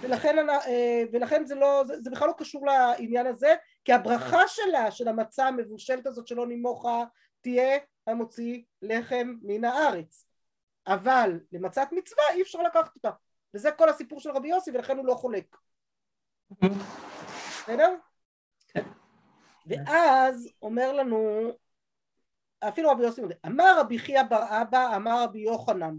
[0.00, 3.54] ולכן, אה, ולכן זה, לא, זה, זה בכלל לא קשור לעניין הזה
[3.84, 7.04] כי הברכה שלה של המצה המבושלת הזאת שלא נימוכה
[7.40, 10.26] תהיה המוציא לחם מן הארץ
[10.86, 13.10] אבל למצת מצווה אי אפשר לקחת אותה
[13.54, 15.56] וזה כל הסיפור של רבי יוסי ולכן הוא לא חולק
[17.62, 17.94] בסדר?
[18.68, 18.84] כן.
[19.66, 21.50] ואז אומר לנו
[22.60, 25.96] אפילו רבי יוסי אמר רבי חייא בר אבא אמר רבי יוחנן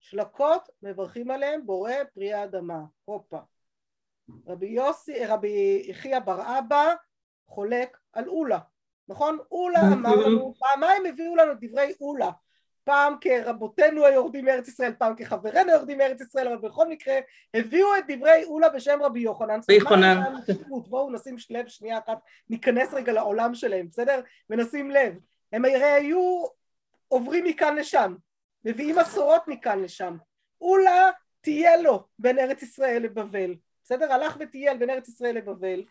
[0.00, 3.38] שלקות מברכים עליהם בורא פרי האדמה, הופה.
[4.46, 6.94] רבי יוסי, רבי חייא בר אבא
[7.46, 8.58] חולק על אולה,
[9.08, 9.38] נכון?
[9.50, 12.30] אולה אמר לנו, פעמיים הביאו לנו דברי אולה,
[12.84, 17.14] פעם כרבותינו היורדים מארץ ישראל, פעם כחברינו היורדים מארץ ישראל, אבל בכל מקרה
[17.54, 19.60] הביאו את דברי אולה בשם רבי יוחנן.
[19.68, 20.22] ביוחנן.
[20.68, 22.18] בואו נשים לב שנייה אחת,
[22.50, 24.20] ניכנס רגע לעולם שלהם, בסדר?
[24.50, 25.14] ונשים לב.
[25.52, 26.44] הם הרי היו
[27.08, 28.14] עוברים מכאן לשם,
[28.64, 30.16] מביאים מסורות מכאן לשם.
[30.60, 33.54] אולה תהיה לו בין ארץ ישראל לבבל,
[33.84, 34.12] בסדר?
[34.12, 35.84] הלך וטייל בין ארץ ישראל לבבל,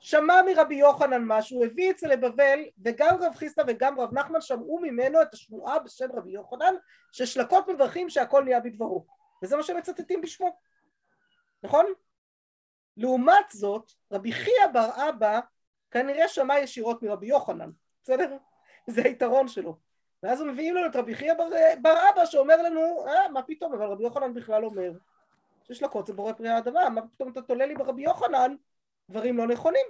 [0.00, 4.78] שמע מרבי יוחנן משהו, הביא את זה לבבל, וגם רב חיסטה וגם רב נחמן שמעו
[4.78, 6.74] ממנו את השמועה בשם רבי יוחנן,
[7.12, 9.06] ששלקות מברכים שהכל נהיה בדברו.
[9.42, 10.56] וזה מה שמצטטים בשמו,
[11.62, 11.86] נכון?
[12.96, 15.40] לעומת זאת, רבי חייא בר אבא
[15.90, 17.70] כנראה שמע ישירות מרבי יוחנן,
[18.02, 18.36] בסדר?
[18.86, 19.76] זה היתרון שלו.
[20.22, 21.48] ואז מביאים לנו את רבי חייא בר,
[21.82, 24.92] בר אבא שאומר לנו, אה, מה פתאום, אבל רבי יוחנן בכלל אומר
[25.62, 28.54] שיש לקוץ זה בורא פרי האדמה, מה פתאום אתה תולה לי ברבי יוחנן
[29.10, 29.86] דברים לא נכונים.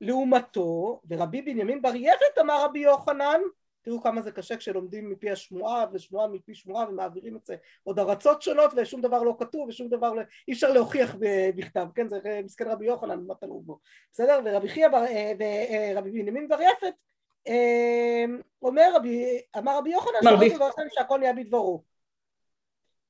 [0.00, 3.40] ולעומתו, ורבי בנימין בר יפת אמר רבי יוחנן,
[3.82, 8.42] תראו כמה זה קשה כשלומדים מפי השמועה ושמועה מפי שמועה ומעבירים את זה עוד ארצות
[8.42, 11.16] שונות ושום דבר לא כתוב ושום דבר לא, אי אפשר להוכיח
[11.56, 13.78] בכתב, כן זה מסכן רבי יוחנן מה תלוי בו,
[14.12, 14.40] בסדר?
[14.44, 15.32] ורבי חייא אה,
[15.94, 16.94] ורבי בנימין בר יפת
[18.62, 20.20] אומר רבי, אמר רבי יוחנן
[20.90, 21.82] שהכל נהיה בדברו.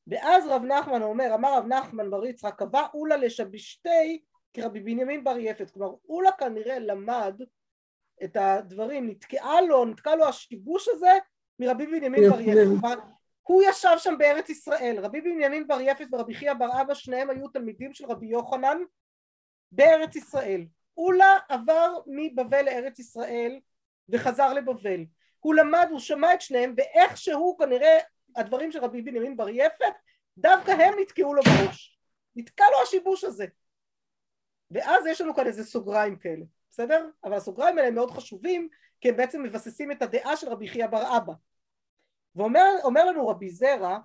[0.07, 4.23] ואז רב נחמן אומר, אמר רב נחמן בר יצחק, קבע אולה לשבישתי
[4.55, 7.43] כרבי בנימין בר יפת, כלומר אולה כנראה למד
[8.25, 11.13] את הדברים, נתקעה לו, נתקע לו השיבוש הזה
[11.59, 12.95] מרבי בנימין בר יפת, כלומר
[13.43, 17.49] הוא ישב שם בארץ ישראל, רבי בנימין בר יפת ורבי חייא בר אבא שניהם היו
[17.49, 18.79] תלמידים של רבי יוחנן
[19.73, 20.67] בארץ ישראל,
[20.97, 23.61] אולה עבר מבבל לארץ ישראל
[24.09, 25.05] וחזר לבבל.
[25.41, 27.99] הוא למד, הוא שמע את שניהם, ואיכשהו כנראה
[28.37, 29.95] הדברים של רבי בנימין בר יפת,
[30.39, 31.99] דווקא הם נתקעו לו בראש.
[32.37, 33.47] נתקע לו השיבוש הזה.
[34.71, 37.09] ואז יש לנו כאן איזה סוגריים כאלה, בסדר?
[37.25, 38.69] אבל הסוגריים האלה הם מאוד חשובים,
[39.01, 41.33] כי הם בעצם מבססים את הדעה של רבי חייא בר אבא.
[42.37, 43.99] ואומר לנו רבי זרע,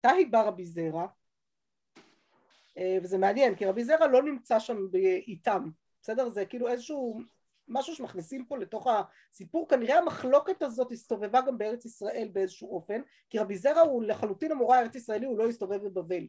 [0.00, 1.06] תהי בא רבי זרע,
[2.78, 4.76] אה, וזה מעניין, כי רבי זרע לא נמצא שם
[5.26, 5.68] איתם,
[6.02, 6.30] בסדר?
[6.30, 7.20] זה כאילו איזשהו
[7.70, 13.00] משהו שמכניסים פה לתוך הסיפור, כנראה המחלוקת הזאת הסתובבה גם בארץ ישראל באיזשהו אופן,
[13.30, 16.26] כי רבי זרע הוא לחלוטין המורה הארץ ישראלי, הוא לא הסתובב בבבל,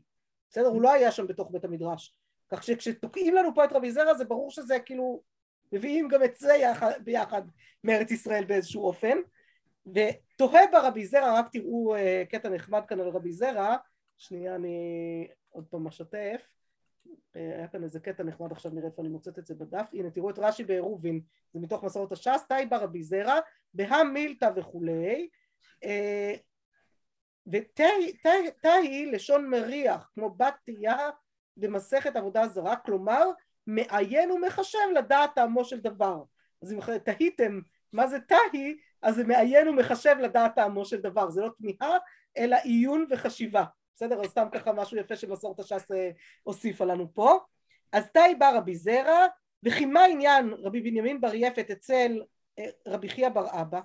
[0.49, 0.67] בסדר?
[0.67, 2.15] הוא לא היה שם בתוך בית המדרש,
[2.49, 5.21] כך שכשתוקעים לנו פה את רבי זרע זה ברור שזה כאילו,
[5.71, 7.41] מביאים גם את זה יחד, ביחד
[7.83, 9.17] מארץ ישראל באיזשהו אופן,
[9.85, 13.75] ותוהה ברבי זרע, רק תראו uh, קטע נחמד כאן על רבי זרע,
[14.17, 16.15] שנייה אני עוד פעם אשתף.
[16.15, 16.60] אה,
[17.33, 19.89] היה כאן איזה קטע נחמד עכשיו נראה איפה אני מוצאת את זה בדף.
[19.93, 21.21] הנה תראו את רש"י בעירובין
[21.53, 23.39] זה מתוך מסורת הש"ס בר רבי זרע
[23.73, 25.29] בהא מילתא וכולי.
[25.83, 26.33] אה,
[27.47, 31.09] ותאי לשון מריח כמו בת תהיה
[31.57, 33.29] במסכת עבודה זרה כלומר
[33.67, 36.23] מעיין ומחשב לדעת טעמו של דבר.
[36.61, 37.59] אז אם תהיתם
[37.93, 41.29] מה זה תהי אז זה מעיין ומחשב לדעת טעמו של דבר.
[41.29, 41.97] זה לא תמיהה
[42.37, 43.63] אלא עיון וחשיבה
[44.01, 44.21] בסדר?
[44.21, 46.09] אז סתם ככה משהו יפה שמסורת הש"ס אה,
[46.43, 47.39] הוסיפה לנו פה.
[47.91, 49.27] אז תאי בא רבי זרע,
[49.63, 52.21] וכי מה עניין רבי בנימין בר יפת אצל
[52.59, 53.79] אה, רבי חייא בר אבא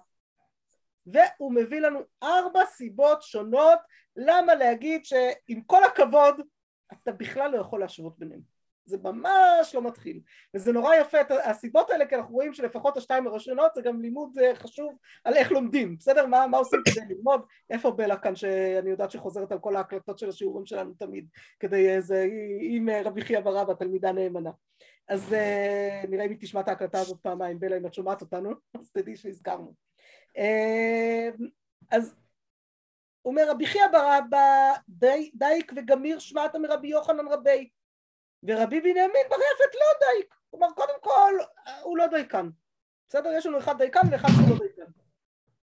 [1.06, 3.78] והוא מביא לנו ארבע סיבות שונות
[4.16, 6.40] למה להגיד שעם כל הכבוד
[6.92, 8.55] אתה בכלל לא יכול להשוות ביניהם
[8.86, 10.20] זה ממש לא מתחיל.
[10.54, 14.38] וזה נורא יפה את הסיבות האלה כי אנחנו רואים שלפחות השתיים הראשונות זה גם לימוד
[14.38, 16.26] אה, חשוב על איך לומדים בסדר?
[16.26, 17.40] מה, מה עושים כדי ללמוד?
[17.70, 21.26] איפה בלה כאן שאני יודעת שחוזרת על כל ההקלטות של השיעורים שלנו תמיד
[21.60, 22.26] כדי איזה
[22.60, 24.50] עם רבי חייא ברבא תלמידה נאמנה
[25.08, 25.34] אז
[26.08, 27.60] נראה אם היא תשמע את ההקלטה הזאת פעמיים.
[27.60, 29.74] בלה אם את שומעת אותנו אז תדעי שהזכרנו.
[31.90, 32.14] אז
[33.24, 34.72] אומר רבי חייא בר אבא
[35.34, 37.68] דייק וגמיר שמעתא מרבי יוחנן רביה
[38.42, 41.34] ורבי בנימין בר יפת לא דייק, כלומר קודם כל
[41.82, 42.48] הוא לא דייקן,
[43.08, 43.32] בסדר?
[43.32, 44.90] יש לנו אחד דייקן ואחד שהוא לא דייקן.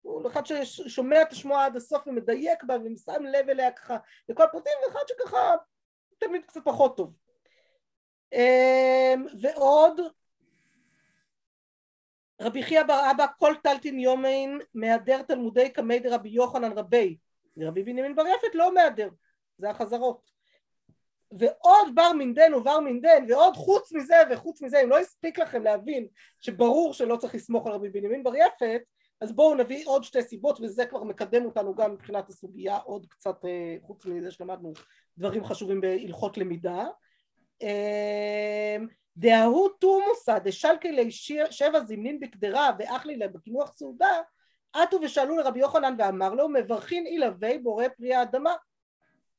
[0.02, 3.98] הוא אחד ששומע את השמועה עד הסוף ומדייק בה ושם לב אליה ככה
[4.30, 5.56] לכל פרטים ואחד שככה
[6.18, 7.14] תמיד קצת פחות טוב.
[8.34, 10.02] אמ, ועוד
[12.42, 17.18] רבי חייא בר אבא כל טלטין יומין מהדר תלמודי קמי דרבי יוחנן רבי
[17.58, 19.10] ורבי בנימין בר יפת לא מהדר
[19.58, 20.32] זה החזרות
[21.40, 26.08] ועוד בר מינדן ובר מינדן ועוד חוץ מזה וחוץ מזה אם לא הספיק לכם להבין
[26.40, 28.82] שברור שלא צריך לסמוך על רבי בנימין בר יפת
[29.22, 33.46] אז בואו נביא עוד שתי סיבות וזה כבר מקדם אותנו גם מבחינת הסוגיה עוד קצת
[33.46, 34.74] אה, חוץ מזה שלמדנו
[35.18, 36.86] דברים חשובים בהלכות למידה.
[37.62, 41.12] אמ, דההוא תומוסא דשלקי לי
[41.52, 44.20] שבע זמנין בקדרה ואחלי לה בקינוח סעודה
[44.74, 48.56] עטו ושאלו לרבי יוחנן ואמר לו מברכין אילהי בורא פרי האדמה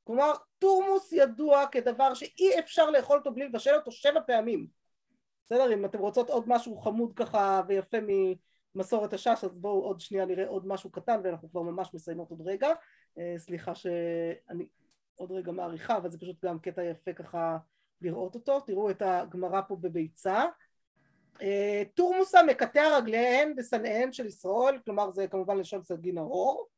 [0.05, 4.67] כלומר תורמוס ידוע כדבר שאי אפשר לאכול אותו בלי לבשל אותו שבע פעמים.
[5.47, 5.75] בסדר?
[5.75, 7.97] אם אתם רוצות עוד משהו חמוד ככה ויפה
[8.75, 12.41] ממסורת השש אז בואו עוד שנייה נראה עוד משהו קטן ואנחנו כבר ממש מסיימות עוד
[12.49, 12.69] רגע.
[13.19, 14.67] אה, סליחה שאני
[15.15, 17.59] עוד רגע מעריכה אבל זה פשוט גם קטע יפה ככה
[18.01, 18.61] לראות אותו.
[18.61, 20.45] תראו את הגמרא פה בביצה.
[21.43, 26.69] אה, תורמוסה מקטע רגליהן ושנאיהן של ישראל כלומר זה כמובן לשון סגין האור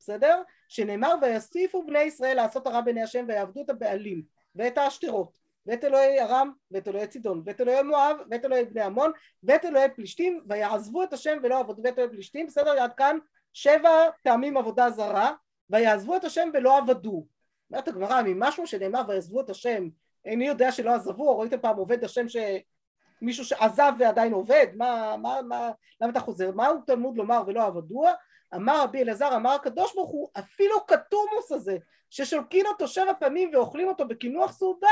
[0.00, 0.42] בסדר?
[0.68, 4.22] שנאמר ויוסיפו בני ישראל לעשות הרע בעיני השם ויעבדו את הבעלים
[4.54, 9.12] ואת העשתרות ואת אלוהי ארם ואת אלוהי צידון ואת אלוהי מואב ואת אלוהי בני עמון
[9.42, 12.46] ואת אלוהי פלישתים ויעזבו את השם ולא עבדו ואת אלוהי פלישתים.
[12.46, 12.82] בסדר?
[12.82, 13.18] עד כאן
[13.52, 15.32] שבע פעמים עבודה זרה
[15.70, 17.26] ויעזבו את השם ולא עבדו.
[17.70, 19.88] אומרת הגמרא ממשהו שנאמר ויעזבו את השם
[20.24, 24.66] איני יודע שלא עזבו ראיתם פעם עובד השם שמישהו שעזב ועדיין עובד?
[24.74, 25.70] מה, מה, מה
[26.00, 26.50] למה אתה חוזר?
[26.52, 28.12] מהו תלמוד לומר ולא עבדוה
[28.54, 31.76] אמר רבי אלעזר, אמר הקדוש ברוך הוא, אפילו כתומוס הזה,
[32.10, 34.88] ששולקין אותו שבע פעמים ואוכלים אותו בקינוח סעודה,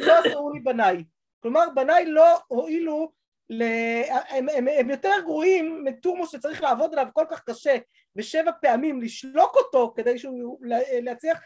[0.00, 1.04] לא עשו לי בניי.
[1.40, 3.12] כלומר, בניי לא הועילו,
[3.50, 3.62] ל...
[4.28, 7.76] הם, הם, הם יותר גרועים מתומוס שצריך לעבוד עליו כל כך קשה
[8.16, 10.58] ושבע פעמים לשלוק אותו כדי שהוא
[11.02, 11.38] להצליח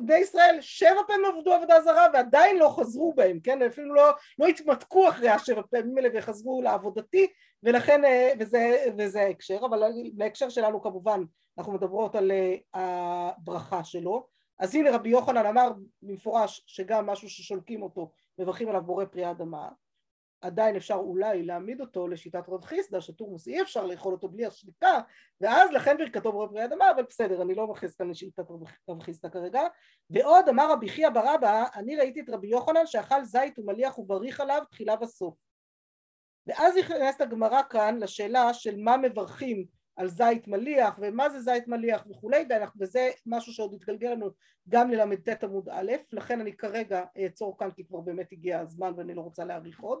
[0.00, 3.62] בני ישראל שבע פעמים עבדו עבודה זרה ועדיין לא חזרו בהם, כן?
[3.62, 7.26] אפילו לא, לא התמתקו אחרי השבע פעמים האלה וחזרו לעבודתי
[7.62, 9.82] ולכן, אה, וזה, וזה ההקשר, אבל
[10.14, 11.20] בהקשר שלנו כמובן
[11.58, 14.26] אנחנו מדברות על אה, הברכה שלו
[14.58, 15.72] אז הנה רבי יוחנן אמר
[16.02, 19.68] במפורש שגם משהו ששולקים אותו מברכים עליו בורא פרי האדמה
[20.42, 24.98] עדיין אפשר אולי להעמיד אותו לשיטת רב חיסדא שתורמוס אי אפשר לאכול אותו בלי השליטה
[25.40, 28.44] ואז לכן ברכתו בורא פרי אדמה אבל בסדר אני לא מכניס כאן לשיטת
[28.88, 29.60] רב חיסדא כרגע.
[30.10, 34.62] ועוד אמר רבי חייא ברבא אני ראיתי את רבי יוחנן שאכל זית ומליח ובריך עליו
[34.70, 35.34] תחילה וסוף.
[36.46, 39.66] ואז נכנסת הגמרא כאן לשאלה של מה מברכים
[39.96, 42.44] על זית מליח ומה זה זית מליח וכולי
[42.80, 44.30] וזה משהו שעוד יתגלגל לנו
[44.68, 49.14] גם לל"ט עמוד א' לכן אני כרגע אעצור כאן כי כבר באמת הגיע הזמן ואני
[49.14, 50.00] לא רוצה להאריך עוד